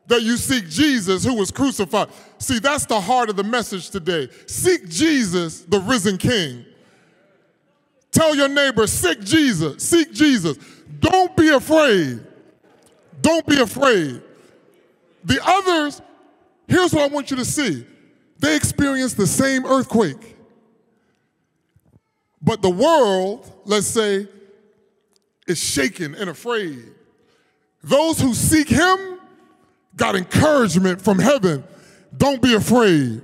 [0.07, 2.11] that you seek Jesus who was crucified.
[2.39, 4.29] See, that's the heart of the message today.
[4.47, 6.65] Seek Jesus, the risen King.
[8.13, 10.59] Tell your neighbor, seek Jesus, seek Jesus.
[11.01, 12.25] Don't be afraid.
[13.25, 14.21] Don't be afraid.
[15.25, 16.03] The others,
[16.69, 17.87] here's what I want you to see
[18.39, 20.37] they experienced the same earthquake.
[22.43, 24.29] But the world, let's say,
[25.47, 26.85] is shaken and afraid.
[27.83, 29.19] Those who seek Him
[29.97, 31.65] got encouragement from heaven.
[32.15, 33.23] Don't be afraid.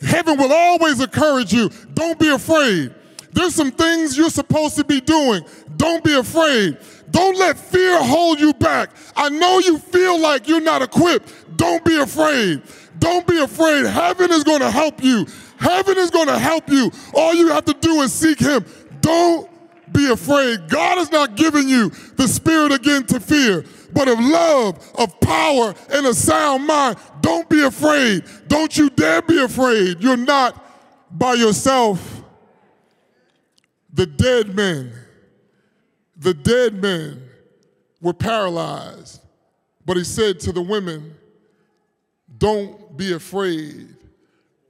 [0.00, 1.68] Heaven will always encourage you.
[1.94, 2.94] Don't be afraid.
[3.32, 5.44] There's some things you're supposed to be doing.
[5.76, 6.78] Don't be afraid.
[7.12, 8.90] Don't let fear hold you back.
[9.14, 11.56] I know you feel like you're not equipped.
[11.56, 12.62] Don't be afraid.
[12.98, 13.86] Don't be afraid.
[13.86, 15.26] Heaven is going to help you.
[15.58, 16.90] Heaven is going to help you.
[17.14, 18.64] All you have to do is seek Him.
[19.00, 19.48] Don't
[19.92, 20.68] be afraid.
[20.68, 25.74] God has not given you the spirit again to fear, but of love, of power,
[25.92, 26.96] and a sound mind.
[27.20, 28.24] Don't be afraid.
[28.48, 30.00] Don't you dare be afraid.
[30.00, 30.58] You're not
[31.10, 32.22] by yourself
[33.92, 34.92] the dead men,
[36.22, 37.22] the dead men
[38.00, 39.20] were paralyzed.
[39.84, 41.14] But he said to the women,
[42.38, 43.88] Don't be afraid.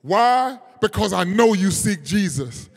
[0.00, 0.58] Why?
[0.80, 2.68] Because I know you seek Jesus.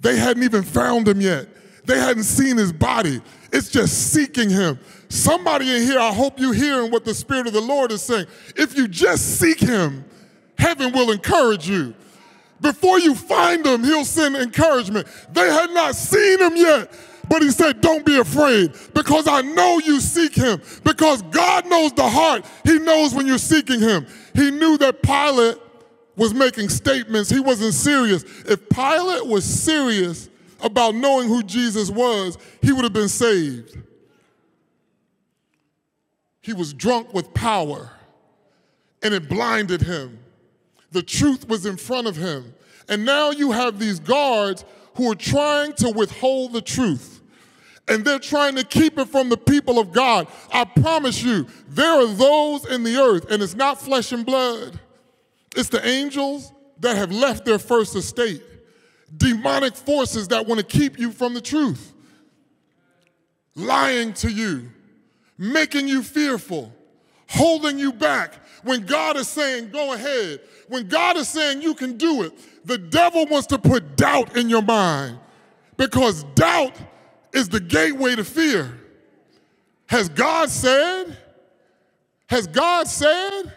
[0.00, 1.48] They hadn't even found him yet,
[1.84, 3.20] they hadn't seen his body.
[3.52, 4.78] It's just seeking him.
[5.08, 8.26] Somebody in here, I hope you're hearing what the Spirit of the Lord is saying.
[8.56, 10.04] If you just seek him,
[10.58, 11.94] heaven will encourage you.
[12.60, 15.06] Before you find him, he'll send encouragement.
[15.30, 16.92] They had not seen him yet.
[17.28, 20.60] But he said, Don't be afraid because I know you seek him.
[20.84, 22.44] Because God knows the heart.
[22.64, 24.06] He knows when you're seeking him.
[24.34, 25.58] He knew that Pilate
[26.16, 27.28] was making statements.
[27.28, 28.24] He wasn't serious.
[28.46, 30.28] If Pilate was serious
[30.60, 33.76] about knowing who Jesus was, he would have been saved.
[36.40, 37.90] He was drunk with power
[39.02, 40.20] and it blinded him.
[40.92, 42.54] The truth was in front of him.
[42.88, 47.15] And now you have these guards who are trying to withhold the truth.
[47.88, 50.26] And they're trying to keep it from the people of God.
[50.52, 54.80] I promise you, there are those in the earth, and it's not flesh and blood,
[55.56, 58.42] it's the angels that have left their first estate,
[59.16, 61.94] demonic forces that want to keep you from the truth,
[63.54, 64.70] lying to you,
[65.38, 66.72] making you fearful,
[67.28, 68.34] holding you back.
[68.62, 72.32] When God is saying, go ahead, when God is saying you can do it,
[72.66, 75.18] the devil wants to put doubt in your mind
[75.76, 76.74] because doubt
[77.36, 78.80] is the gateway to fear.
[79.86, 81.16] Has God said?
[82.28, 83.52] Has God said?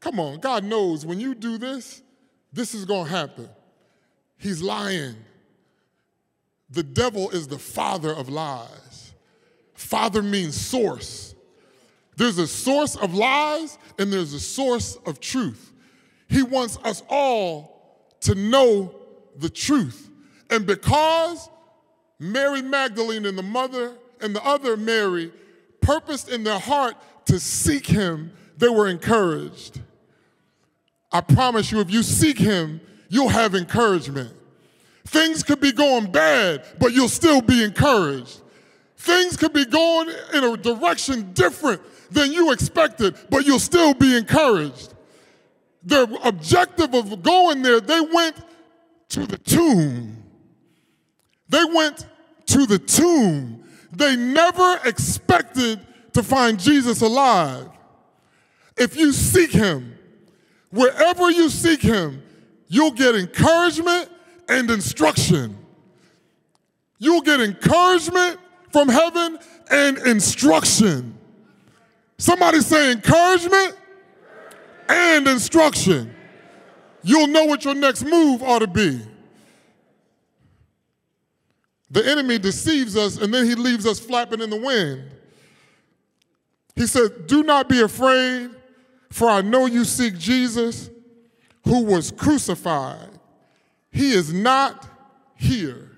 [0.00, 2.02] Come on, God knows when you do this,
[2.52, 3.48] this is going to happen.
[4.38, 5.16] He's lying.
[6.70, 9.12] The devil is the father of lies.
[9.74, 11.34] Father means source.
[12.16, 15.72] There's a source of lies and there's a source of truth.
[16.28, 18.94] He wants us all to know
[19.36, 20.10] the truth.
[20.48, 21.50] And because
[22.18, 25.32] Mary Magdalene and the mother and the other Mary
[25.80, 26.96] purposed in their heart
[27.26, 29.80] to seek him, they were encouraged.
[31.12, 34.32] I promise you, if you seek him, you'll have encouragement.
[35.06, 38.40] Things could be going bad, but you'll still be encouraged.
[38.96, 44.16] Things could be going in a direction different than you expected, but you'll still be
[44.16, 44.94] encouraged.
[45.82, 48.36] Their objective of going there, they went
[49.10, 50.24] to the tomb.
[51.48, 52.06] They went
[52.46, 53.64] to the tomb.
[53.92, 55.80] They never expected
[56.12, 57.68] to find Jesus alive.
[58.76, 59.96] If you seek him,
[60.70, 62.22] wherever you seek him,
[62.68, 64.10] you'll get encouragement
[64.48, 65.56] and instruction.
[66.98, 68.38] You'll get encouragement
[68.72, 69.38] from heaven
[69.70, 71.18] and instruction.
[72.18, 73.76] Somebody say encouragement
[74.88, 76.14] and instruction.
[77.02, 79.00] You'll know what your next move ought to be.
[81.90, 85.04] The enemy deceives us and then he leaves us flapping in the wind.
[86.74, 88.50] He said, Do not be afraid,
[89.10, 90.90] for I know you seek Jesus
[91.64, 93.10] who was crucified.
[93.90, 94.86] He is not
[95.36, 95.90] here.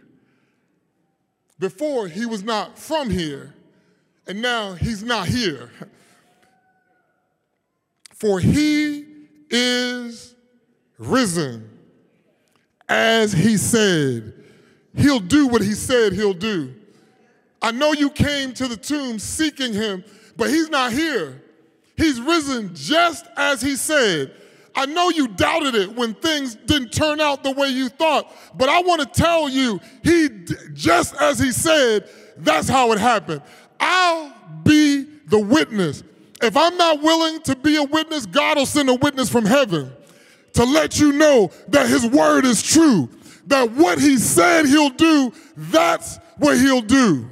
[1.58, 3.54] Before, he was not from here,
[4.26, 5.70] and now he's not here.
[8.14, 9.04] For he
[9.50, 10.34] is
[10.98, 11.68] risen,
[12.88, 14.37] as he said.
[14.98, 16.74] He'll do what he said he'll do.
[17.62, 20.04] I know you came to the tomb seeking him,
[20.36, 21.42] but he's not here.
[21.96, 24.32] He's risen just as he said.
[24.74, 28.68] I know you doubted it when things didn't turn out the way you thought, but
[28.68, 30.28] I want to tell you, he
[30.74, 33.42] just as he said, that's how it happened.
[33.80, 34.32] I'll
[34.62, 36.04] be the witness.
[36.40, 39.92] If I'm not willing to be a witness, God will send a witness from heaven
[40.52, 43.08] to let you know that his word is true,
[43.48, 47.28] that what he said he'll do, that's what he'll do.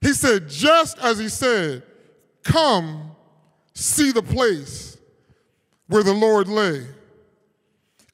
[0.00, 1.82] He said, just as he said,
[2.42, 3.12] come
[3.74, 4.98] see the place
[5.88, 6.86] where the Lord lay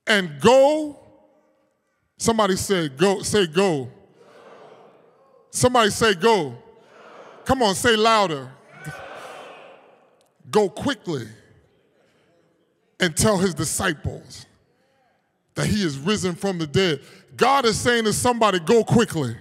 [0.06, 0.98] and go.
[2.16, 3.90] Somebody say go, say go.
[5.50, 6.56] Somebody say go.
[7.44, 8.50] Come on, say louder.
[10.50, 11.26] Go quickly
[13.00, 14.45] and tell his disciples
[15.56, 17.00] that he is risen from the dead.
[17.36, 19.36] God is saying to somebody, go quickly.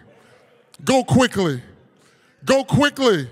[0.84, 1.62] Go quickly.
[2.44, 3.30] Go quickly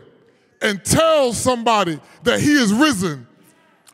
[0.61, 3.27] and tell somebody that he is risen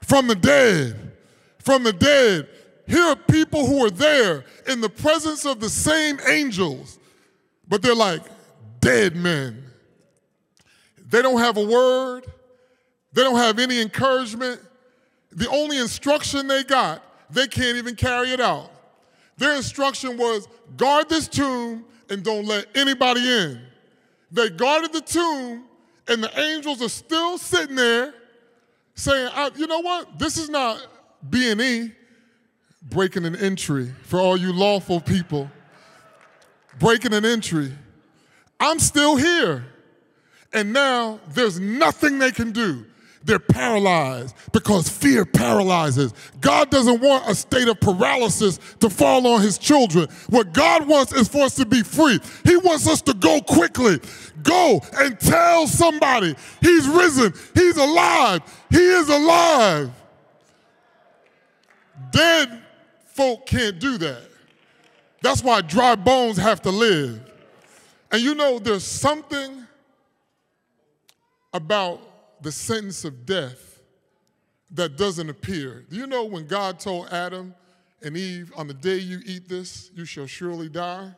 [0.01, 1.13] from the dead.
[1.59, 2.47] From the dead.
[2.87, 6.97] Here are people who are there in the presence of the same angels,
[7.67, 8.21] but they're like
[8.79, 9.63] dead men.
[11.07, 12.25] They don't have a word,
[13.13, 14.61] they don't have any encouragement.
[15.31, 18.71] The only instruction they got, they can't even carry it out.
[19.39, 23.61] Their instruction was guard this tomb and don't let anybody in.
[24.31, 25.63] They guarded the tomb,
[26.07, 28.13] and the angels are still sitting there
[28.95, 30.19] saying, you know what?
[30.19, 30.85] This is not
[31.27, 31.91] B&E
[32.81, 35.49] breaking an entry for all you lawful people.
[36.77, 37.71] Breaking an entry.
[38.59, 39.65] I'm still here.
[40.51, 42.85] And now there's nothing they can do.
[43.23, 46.13] They're paralyzed because fear paralyzes.
[46.39, 50.07] God doesn't want a state of paralysis to fall on his children.
[50.29, 52.19] What God wants is for us to be free.
[52.45, 53.99] He wants us to go quickly.
[54.41, 59.91] Go and tell somebody he's risen, he's alive, he is alive.
[62.11, 62.63] Dead
[63.13, 64.23] folk can't do that.
[65.21, 67.19] That's why dry bones have to live.
[68.11, 69.67] And you know, there's something
[71.53, 72.01] about
[72.41, 73.81] the sentence of death
[74.71, 75.85] that doesn't appear.
[75.89, 77.55] Do you know when God told Adam
[78.01, 81.11] and Eve, on the day you eat this, you shall surely die?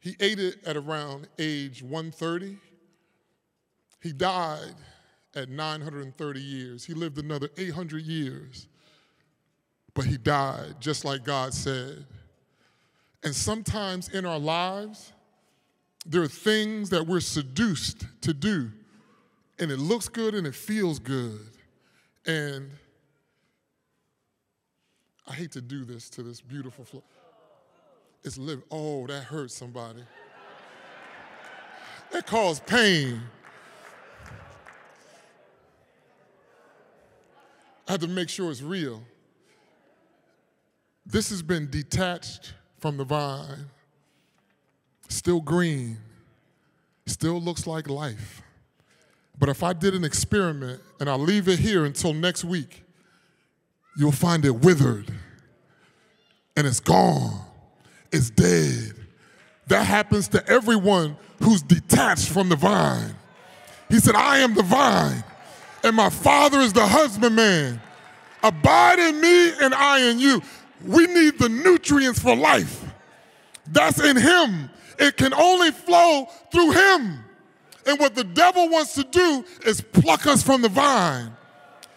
[0.00, 2.58] He ate it at around age 130.
[4.02, 4.74] He died
[5.34, 6.84] at 930 years.
[6.84, 8.68] He lived another 800 years,
[9.94, 12.06] but he died just like God said.
[13.24, 15.12] And sometimes in our lives,
[16.08, 18.70] there are things that we're seduced to do,
[19.58, 21.50] and it looks good and it feels good.
[22.26, 22.70] And
[25.26, 27.02] I hate to do this to this beautiful floor.
[28.22, 28.64] It's living.
[28.70, 30.02] Oh, that hurts somebody.
[32.12, 33.20] That caused pain.
[37.88, 39.02] I have to make sure it's real.
[41.04, 43.70] This has been detached from the vine
[45.08, 45.98] still green,
[47.06, 48.42] still looks like life.
[49.38, 52.84] But if I did an experiment and I leave it here until next week,
[53.98, 55.12] you'll find it withered
[56.56, 57.38] and it's gone,
[58.10, 58.94] it's dead.
[59.68, 63.14] That happens to everyone who's detached from the vine.
[63.88, 65.22] He said, I am the vine,
[65.84, 67.80] and my Father is the husbandman.
[68.42, 70.40] Abide in me, and I in you.
[70.84, 72.84] We need the nutrients for life.
[73.66, 74.70] That's in Him.
[74.98, 77.24] It can only flow through Him.
[77.86, 81.32] And what the devil wants to do is pluck us from the vine.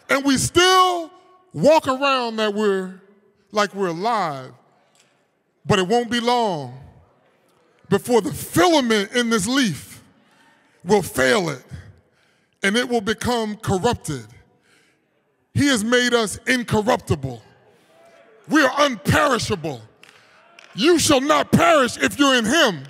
[0.10, 1.12] And we still
[1.54, 3.02] walk around that we're
[3.52, 4.52] like we're alive.
[5.66, 6.80] But it won't be long
[7.90, 10.04] before the filament in this leaf
[10.84, 11.64] will fail it
[12.64, 14.26] and it will become corrupted.
[15.54, 17.42] He has made us incorruptible.
[18.48, 19.82] We are unperishable.
[20.76, 22.84] You shall not perish if you're in Him.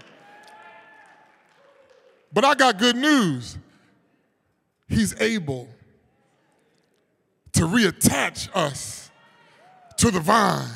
[2.33, 3.57] But I got good news.
[4.87, 5.67] He's able
[7.53, 9.11] to reattach us
[9.97, 10.69] to the vine.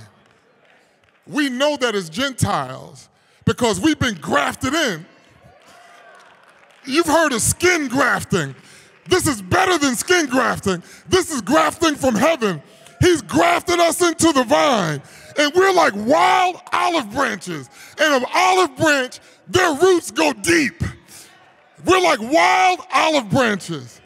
[1.27, 3.09] We know that as Gentiles
[3.45, 5.05] because we've been grafted in.
[6.85, 8.55] You've heard of skin grafting.
[9.07, 10.83] This is better than skin grafting.
[11.07, 12.61] This is grafting from heaven.
[13.03, 15.01] He's grafted us into the vine.
[15.37, 17.69] And we're like wild olive branches.
[17.99, 20.81] And an olive branch, their roots go deep.
[21.83, 23.99] We're like wild olive branches.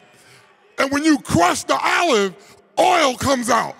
[0.78, 2.34] And when you crush the olive,
[2.76, 3.76] oil comes out.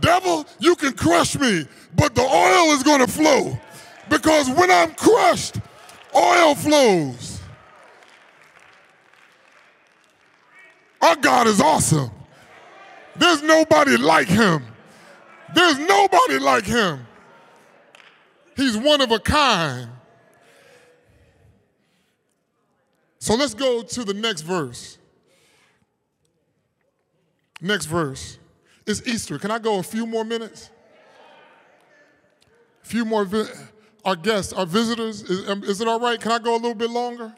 [0.00, 1.66] Devil, you can crush me,
[1.96, 3.58] but the oil is going to flow.
[4.10, 5.56] Because when I'm crushed,
[6.14, 7.40] oil flows.
[11.00, 12.10] Our God is awesome.
[13.16, 14.64] There's nobody like him.
[15.54, 17.06] There's nobody like him.
[18.56, 19.90] He's one of a kind.
[23.18, 24.98] So let's go to the next verse.
[27.60, 28.38] Next verse
[28.86, 29.38] is Easter.
[29.38, 30.70] Can I go a few more minutes?
[32.82, 33.24] A few more.
[33.24, 33.48] Vi-
[34.04, 36.20] our guests, our visitors, is, is it all right?
[36.20, 37.34] Can I go a little bit longer?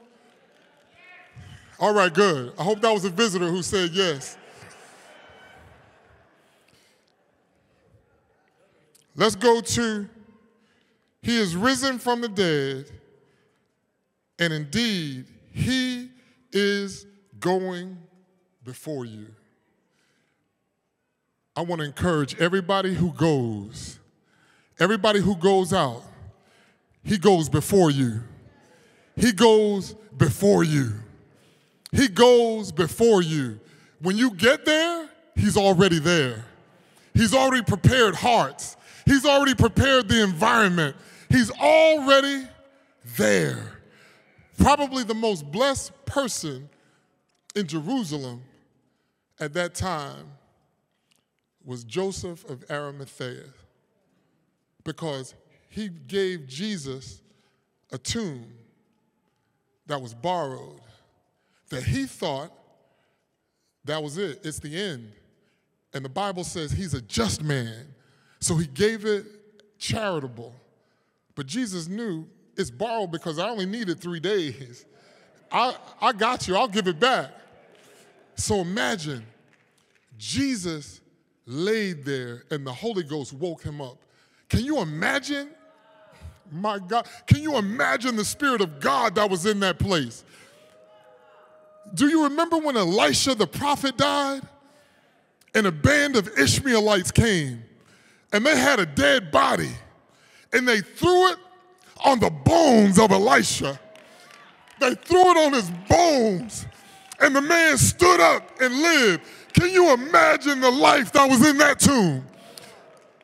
[1.79, 2.53] All right, good.
[2.59, 4.37] I hope that was a visitor who said yes.
[9.17, 10.09] Let's go to
[11.23, 12.91] He is risen from the dead,
[14.39, 16.11] and indeed, He
[16.53, 17.07] is
[17.41, 17.97] going
[18.63, 19.27] before you.
[21.57, 23.99] I want to encourage everybody who goes,
[24.79, 26.03] everybody who goes out,
[27.03, 28.23] He goes before you.
[29.17, 30.93] He goes before you.
[31.91, 33.59] He goes before you.
[34.01, 36.45] When you get there, He's already there.
[37.15, 38.76] He's already prepared hearts.
[39.07, 40.97] He's already prepared the environment.
[41.31, 42.47] He's already
[43.17, 43.81] there.
[44.59, 46.69] Probably the most blessed person
[47.55, 48.43] in Jerusalem
[49.41, 50.27] at that time
[51.65, 53.45] was Joseph of Arimathea
[54.85, 55.35] because
[55.69, 57.21] he gave Jesus
[57.93, 58.47] a tomb
[59.87, 60.81] that was borrowed
[61.71, 62.53] that he thought
[63.85, 65.13] that was it, it's the end.
[65.95, 67.87] And the Bible says he's a just man,
[68.41, 69.25] so he gave it
[69.79, 70.55] charitable.
[71.35, 72.27] But Jesus knew
[72.57, 74.87] it's borrowed because I only needed three days.
[75.51, 77.31] I, I got you, I'll give it back.
[78.37, 79.25] So imagine
[80.19, 81.01] Jesus
[81.47, 83.99] laid there and the Holy Ghost woke him up.
[84.49, 85.51] Can you imagine?
[86.51, 90.25] My God, can you imagine the Spirit of God that was in that place?
[91.95, 94.43] Do you remember when Elisha the prophet died?
[95.55, 97.65] And a band of Ishmaelites came
[98.37, 99.71] and they had a dead body
[100.53, 101.39] and they threw it
[102.05, 103.81] on the bones of Elisha.
[104.79, 106.67] They threw it on his bones
[107.19, 109.23] and the man stood up and lived.
[109.55, 112.27] Can you imagine the life that was in that tomb?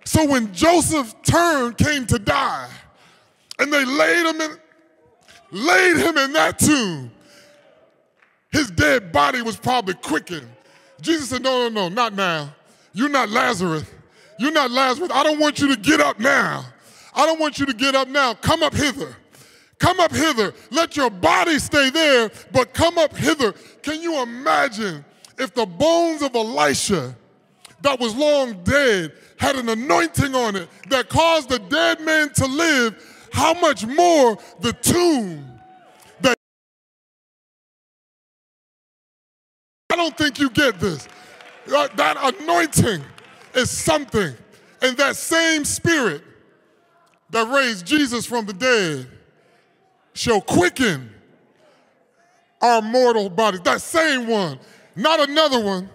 [0.07, 2.71] So when Joseph turned, came to die,
[3.59, 4.57] and they laid him in,
[5.51, 7.11] laid him in that tomb,
[8.51, 10.49] his dead body was probably quickened.
[11.03, 12.55] Jesus said, No, no, no, not now.
[12.95, 13.85] You're not Lazarus.
[14.39, 15.11] You're not Lazarus.
[15.13, 16.65] I don't want you to get up now.
[17.15, 18.35] I don't want you to get up now.
[18.35, 19.17] Come up hither.
[19.79, 20.55] Come up hither.
[20.71, 23.53] Let your body stay there, but come up hither.
[23.83, 25.05] Can you imagine
[25.39, 27.15] if the bones of Elisha
[27.83, 32.47] that was long dead had an anointing on it that caused the dead man to
[32.47, 33.29] live?
[33.33, 35.59] How much more the tomb
[36.21, 36.37] that
[39.91, 41.09] I don't think you get this.
[41.67, 43.03] That anointing
[43.55, 44.35] is something.
[44.81, 46.23] And that same spirit
[47.31, 49.07] that raised Jesus from the dead
[50.15, 51.11] shall quicken
[52.61, 53.61] our mortal bodies.
[53.61, 54.59] That same one,
[54.95, 55.89] not another one.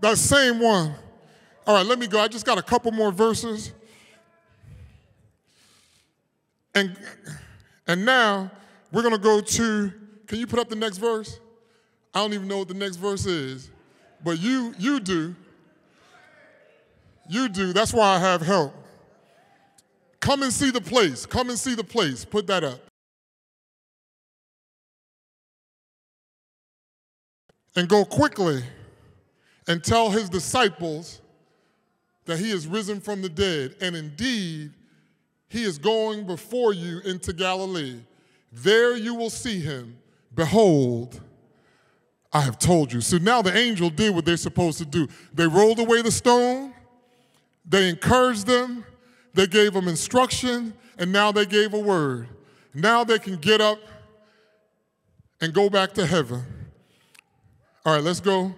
[0.00, 0.94] That same one
[1.66, 2.20] All right, let me go.
[2.20, 3.72] I just got a couple more verses.
[6.74, 6.96] And,
[7.86, 8.50] and now
[8.90, 9.92] we're going to go to,
[10.26, 11.38] can you put up the next verse?
[12.14, 13.70] I don't even know what the next verse is,
[14.24, 15.36] but you, you do.
[17.32, 17.72] You do.
[17.72, 18.74] That's why I have help.
[20.20, 21.24] Come and see the place.
[21.24, 22.26] Come and see the place.
[22.26, 22.78] Put that up.
[27.74, 28.62] And go quickly
[29.66, 31.22] and tell his disciples
[32.26, 33.76] that he is risen from the dead.
[33.80, 34.72] And indeed,
[35.48, 38.00] he is going before you into Galilee.
[38.52, 39.96] There you will see him.
[40.34, 41.18] Behold,
[42.30, 43.00] I have told you.
[43.00, 45.08] So now the angel did what they're supposed to do.
[45.32, 46.74] They rolled away the stone,
[47.64, 48.84] they encouraged them,
[49.34, 52.28] they gave them instruction, and now they gave a word.
[52.74, 53.78] Now they can get up
[55.40, 56.44] and go back to heaven.
[57.84, 58.54] All right, let's go.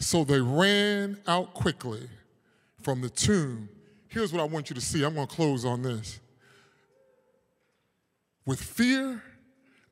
[0.00, 2.08] So they ran out quickly
[2.82, 3.68] from the tomb.
[4.08, 5.04] Here's what I want you to see.
[5.04, 6.20] I'm going to close on this.
[8.44, 9.22] With fear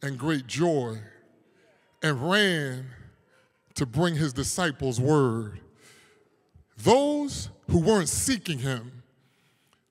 [0.03, 0.99] and great joy,
[2.05, 2.87] and ran
[3.75, 5.61] to bring his disciples word.
[6.77, 9.03] Those who weren't seeking him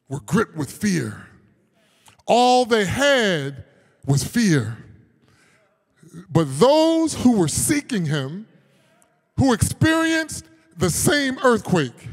[0.09, 1.27] were gripped with fear.
[2.25, 3.63] All they had
[4.05, 4.77] was fear.
[6.29, 8.47] But those who were seeking him,
[9.37, 10.45] who experienced
[10.77, 12.07] the same earthquake,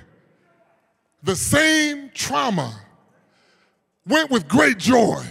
[1.22, 2.80] the same trauma,
[4.06, 5.22] went with great joy.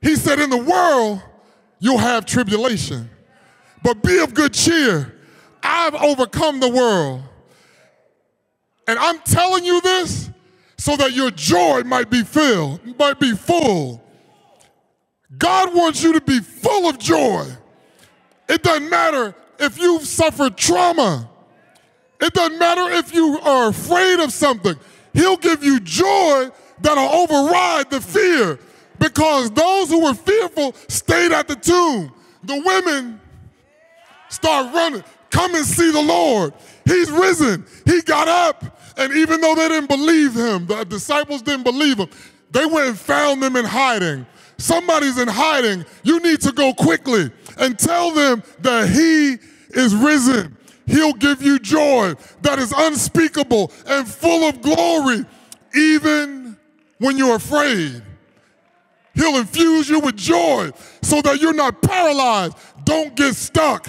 [0.00, 1.22] He said, In the world,
[1.78, 3.10] you'll have tribulation,
[3.82, 5.14] but be of good cheer.
[5.62, 7.22] I've overcome the world.
[8.86, 10.30] And I'm telling you this
[10.78, 14.02] so that your joy might be filled, might be full.
[15.36, 17.46] God wants you to be full of joy.
[18.48, 21.28] It doesn't matter if you've suffered trauma.
[22.20, 24.76] It doesn't matter if you are afraid of something.
[25.12, 26.50] He'll give you joy
[26.80, 28.58] that'll override the fear
[28.98, 32.12] because those who were fearful stayed at the tomb.
[32.44, 33.20] The women
[34.28, 35.04] start running.
[35.30, 36.54] Come and see the Lord.
[36.84, 37.66] He's risen.
[37.84, 38.78] He got up.
[38.96, 42.08] And even though they didn't believe him, the disciples didn't believe him,
[42.50, 44.26] they went and found them in hiding.
[44.58, 45.84] Somebody's in hiding.
[46.02, 49.36] You need to go quickly and tell them that he
[49.78, 50.56] is risen.
[50.86, 55.26] He'll give you joy that is unspeakable and full of glory,
[55.74, 56.56] even
[56.98, 58.02] when you're afraid.
[59.14, 60.70] He'll infuse you with joy
[61.02, 62.56] so that you're not paralyzed.
[62.84, 63.88] Don't get stuck.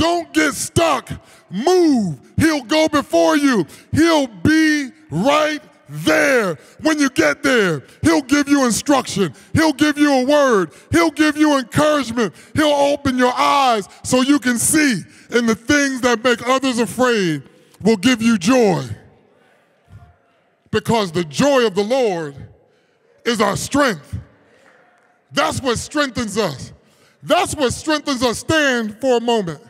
[0.00, 1.10] Don't get stuck.
[1.50, 2.18] Move.
[2.38, 3.66] He'll go before you.
[3.92, 6.54] He'll be right there.
[6.80, 9.34] When you get there, He'll give you instruction.
[9.52, 10.72] He'll give you a word.
[10.90, 12.34] He'll give you encouragement.
[12.54, 15.02] He'll open your eyes so you can see.
[15.32, 17.42] And the things that make others afraid
[17.82, 18.82] will give you joy.
[20.70, 22.36] Because the joy of the Lord
[23.26, 24.18] is our strength.
[25.30, 26.72] That's what strengthens us.
[27.22, 28.38] That's what strengthens us.
[28.38, 29.60] Stand for a moment.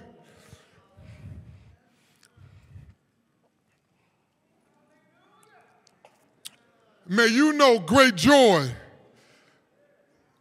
[7.12, 8.70] May you know great joy.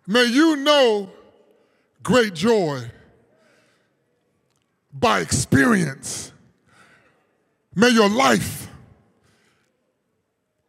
[0.06, 1.10] May you know
[2.04, 2.84] great joy
[4.94, 6.32] by experience.
[7.74, 8.70] May your life,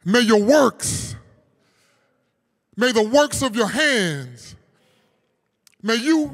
[0.03, 1.16] may your works,
[2.78, 4.57] may the works of your hands,
[5.82, 6.30] may you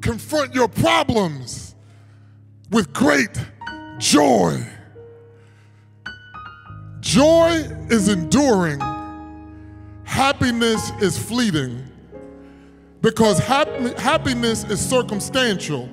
[0.00, 1.74] confront your problems
[2.70, 3.36] with great
[3.98, 4.64] joy.
[7.00, 8.80] Joy is enduring,
[10.12, 11.82] happiness is fleeting
[13.00, 15.88] because hap- happiness is circumstantial.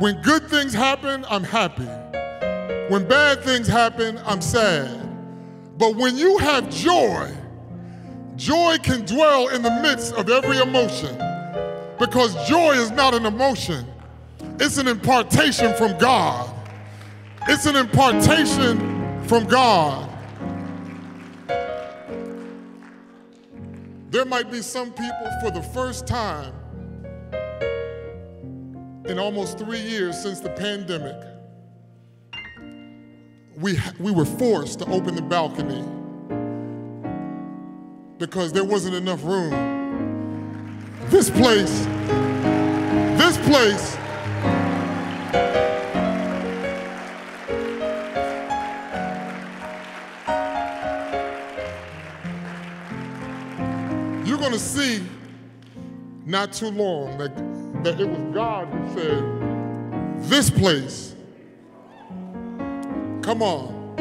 [0.00, 1.84] When good things happen, I'm happy.
[2.90, 4.98] When bad things happen, I'm sad.
[5.76, 7.30] But when you have joy,
[8.36, 11.14] joy can dwell in the midst of every emotion
[11.98, 13.84] because joy is not an emotion,
[14.58, 16.48] it's an impartation from God.
[17.46, 20.11] It's an impartation from God.
[24.12, 26.52] There might be some people for the first time
[29.06, 31.16] in almost three years since the pandemic,
[33.56, 35.82] we, we were forced to open the balcony
[38.18, 39.50] because there wasn't enough room.
[41.06, 41.86] This place,
[43.16, 43.96] this place,
[54.52, 55.02] going to see
[56.26, 57.34] not too long that,
[57.82, 61.14] that it was God who said, This place
[63.22, 63.94] Come on.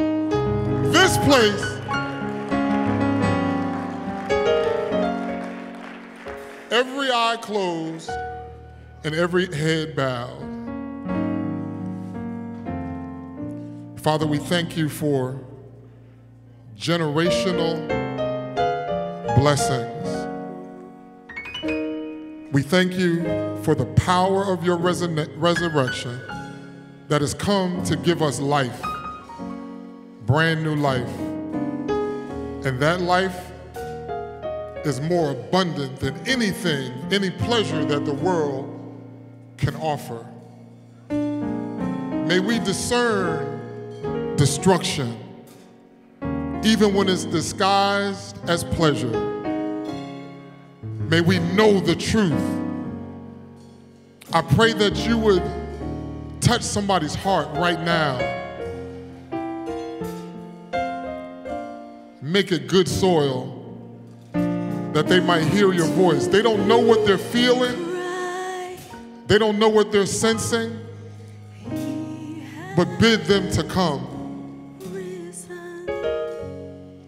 [0.92, 1.62] This place
[6.70, 8.10] every eye closed
[9.06, 10.50] and every head bowed.
[14.02, 15.40] Father, we thank you for
[16.78, 17.88] generational
[19.38, 19.91] blessings.
[22.52, 23.24] We thank you
[23.64, 26.20] for the power of your resurrection
[27.08, 28.82] that has come to give us life,
[30.26, 31.08] brand new life.
[32.66, 33.52] And that life
[34.86, 38.68] is more abundant than anything, any pleasure that the world
[39.58, 40.26] can offer.
[41.10, 45.18] May we discern destruction,
[46.64, 49.31] even when it's disguised as pleasure.
[51.12, 52.42] May we know the truth.
[54.32, 55.44] I pray that you would
[56.40, 58.18] touch somebody's heart right now.
[62.22, 63.58] Make it good soil
[64.32, 66.28] that they might hear your voice.
[66.28, 67.94] They don't know what they're feeling,
[69.28, 70.80] they don't know what they're sensing,
[72.78, 74.08] but bid them to come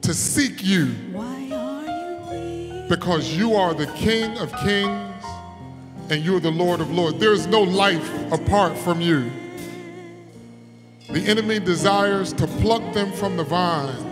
[0.01, 0.93] to seek you
[2.89, 5.25] because you are the King of kings
[6.09, 7.17] and you're the Lord of lords.
[7.17, 9.31] There's no life apart from you.
[11.09, 14.11] The enemy desires to pluck them from the vine,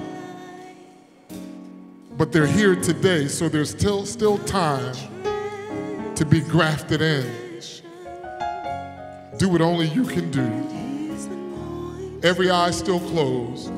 [2.17, 4.95] but they're here today, so there's still, still time
[6.15, 7.41] to be grafted in.
[9.37, 12.19] Do what only you can do.
[12.21, 13.71] Every eye still closed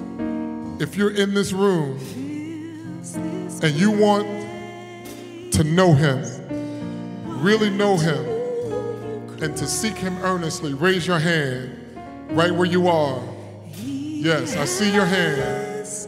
[0.81, 1.97] if you're in this room
[3.63, 4.42] and you want
[5.53, 6.23] to know Him,
[7.43, 8.25] really know Him,
[9.41, 11.71] and to seek Him earnestly, raise your hand
[12.31, 13.21] right where you are.
[13.75, 15.41] Yes, I see your hand.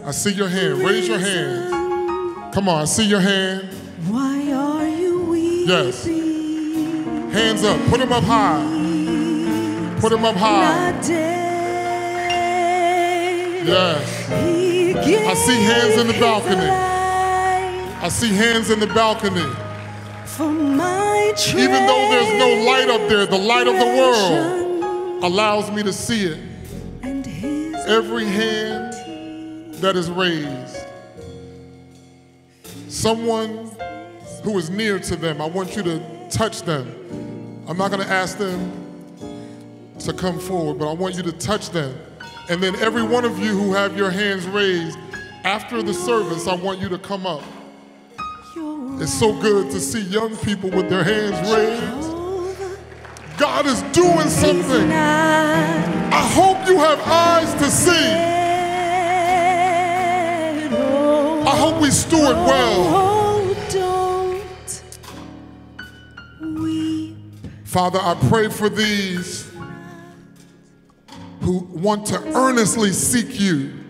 [0.06, 0.80] I see your hand.
[0.80, 2.54] Raise your hand.
[2.54, 3.68] Come on, I see your hand.
[4.08, 5.68] Why are you weeping?
[5.68, 6.06] Yes.
[6.06, 7.90] Hands up.
[7.90, 8.64] Put them up high.
[10.00, 10.92] Put them up high.
[13.66, 14.32] Yes.
[15.28, 16.95] I see hands in the balcony.
[18.02, 19.46] I see hands in the balcony.
[21.58, 25.94] Even though there's no light up there, the light of the world allows me to
[25.94, 26.40] see it.
[27.88, 28.94] Every hand
[29.76, 30.78] that is raised,
[32.90, 33.72] someone
[34.44, 37.64] who is near to them, I want you to touch them.
[37.68, 38.72] I'm not going to ask them
[40.00, 41.98] to come forward, but I want you to touch them.
[42.50, 44.98] And then every one of you who have your hands raised,
[45.44, 47.44] after the service, I want you to come up.
[48.58, 52.12] It's so good to see young people with their hands raised.
[53.38, 54.92] God is doing something.
[54.92, 58.14] I hope you have eyes to see.
[61.48, 63.04] I hope we steward well.
[67.66, 69.52] Father, I pray for these
[71.42, 73.85] who want to earnestly seek you.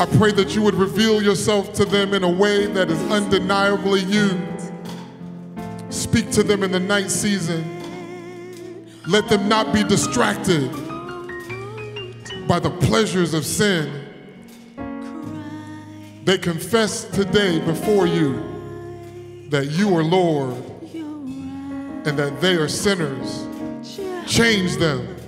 [0.00, 4.00] I pray that you would reveal yourself to them in a way that is undeniably
[4.00, 4.40] you.
[5.90, 7.62] Speak to them in the night season.
[9.06, 10.70] Let them not be distracted
[12.48, 14.06] by the pleasures of sin.
[16.24, 20.54] They confess today before you that you are Lord
[20.94, 23.46] and that they are sinners.
[24.26, 25.20] Change them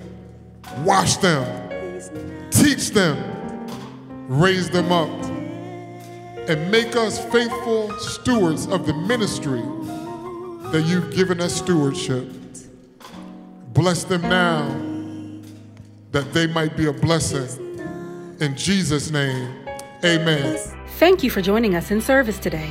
[0.78, 3.32] wash them, teach them,
[4.33, 5.11] raise them up,
[6.49, 9.61] and make us faithful stewards of the ministry
[10.72, 12.26] that you've given us stewardship.
[13.74, 14.66] Bless them now
[16.12, 17.47] that they might be a blessing.
[18.41, 19.55] In Jesus' name,
[20.03, 20.59] amen.
[20.99, 22.70] Thank you for joining us in service today.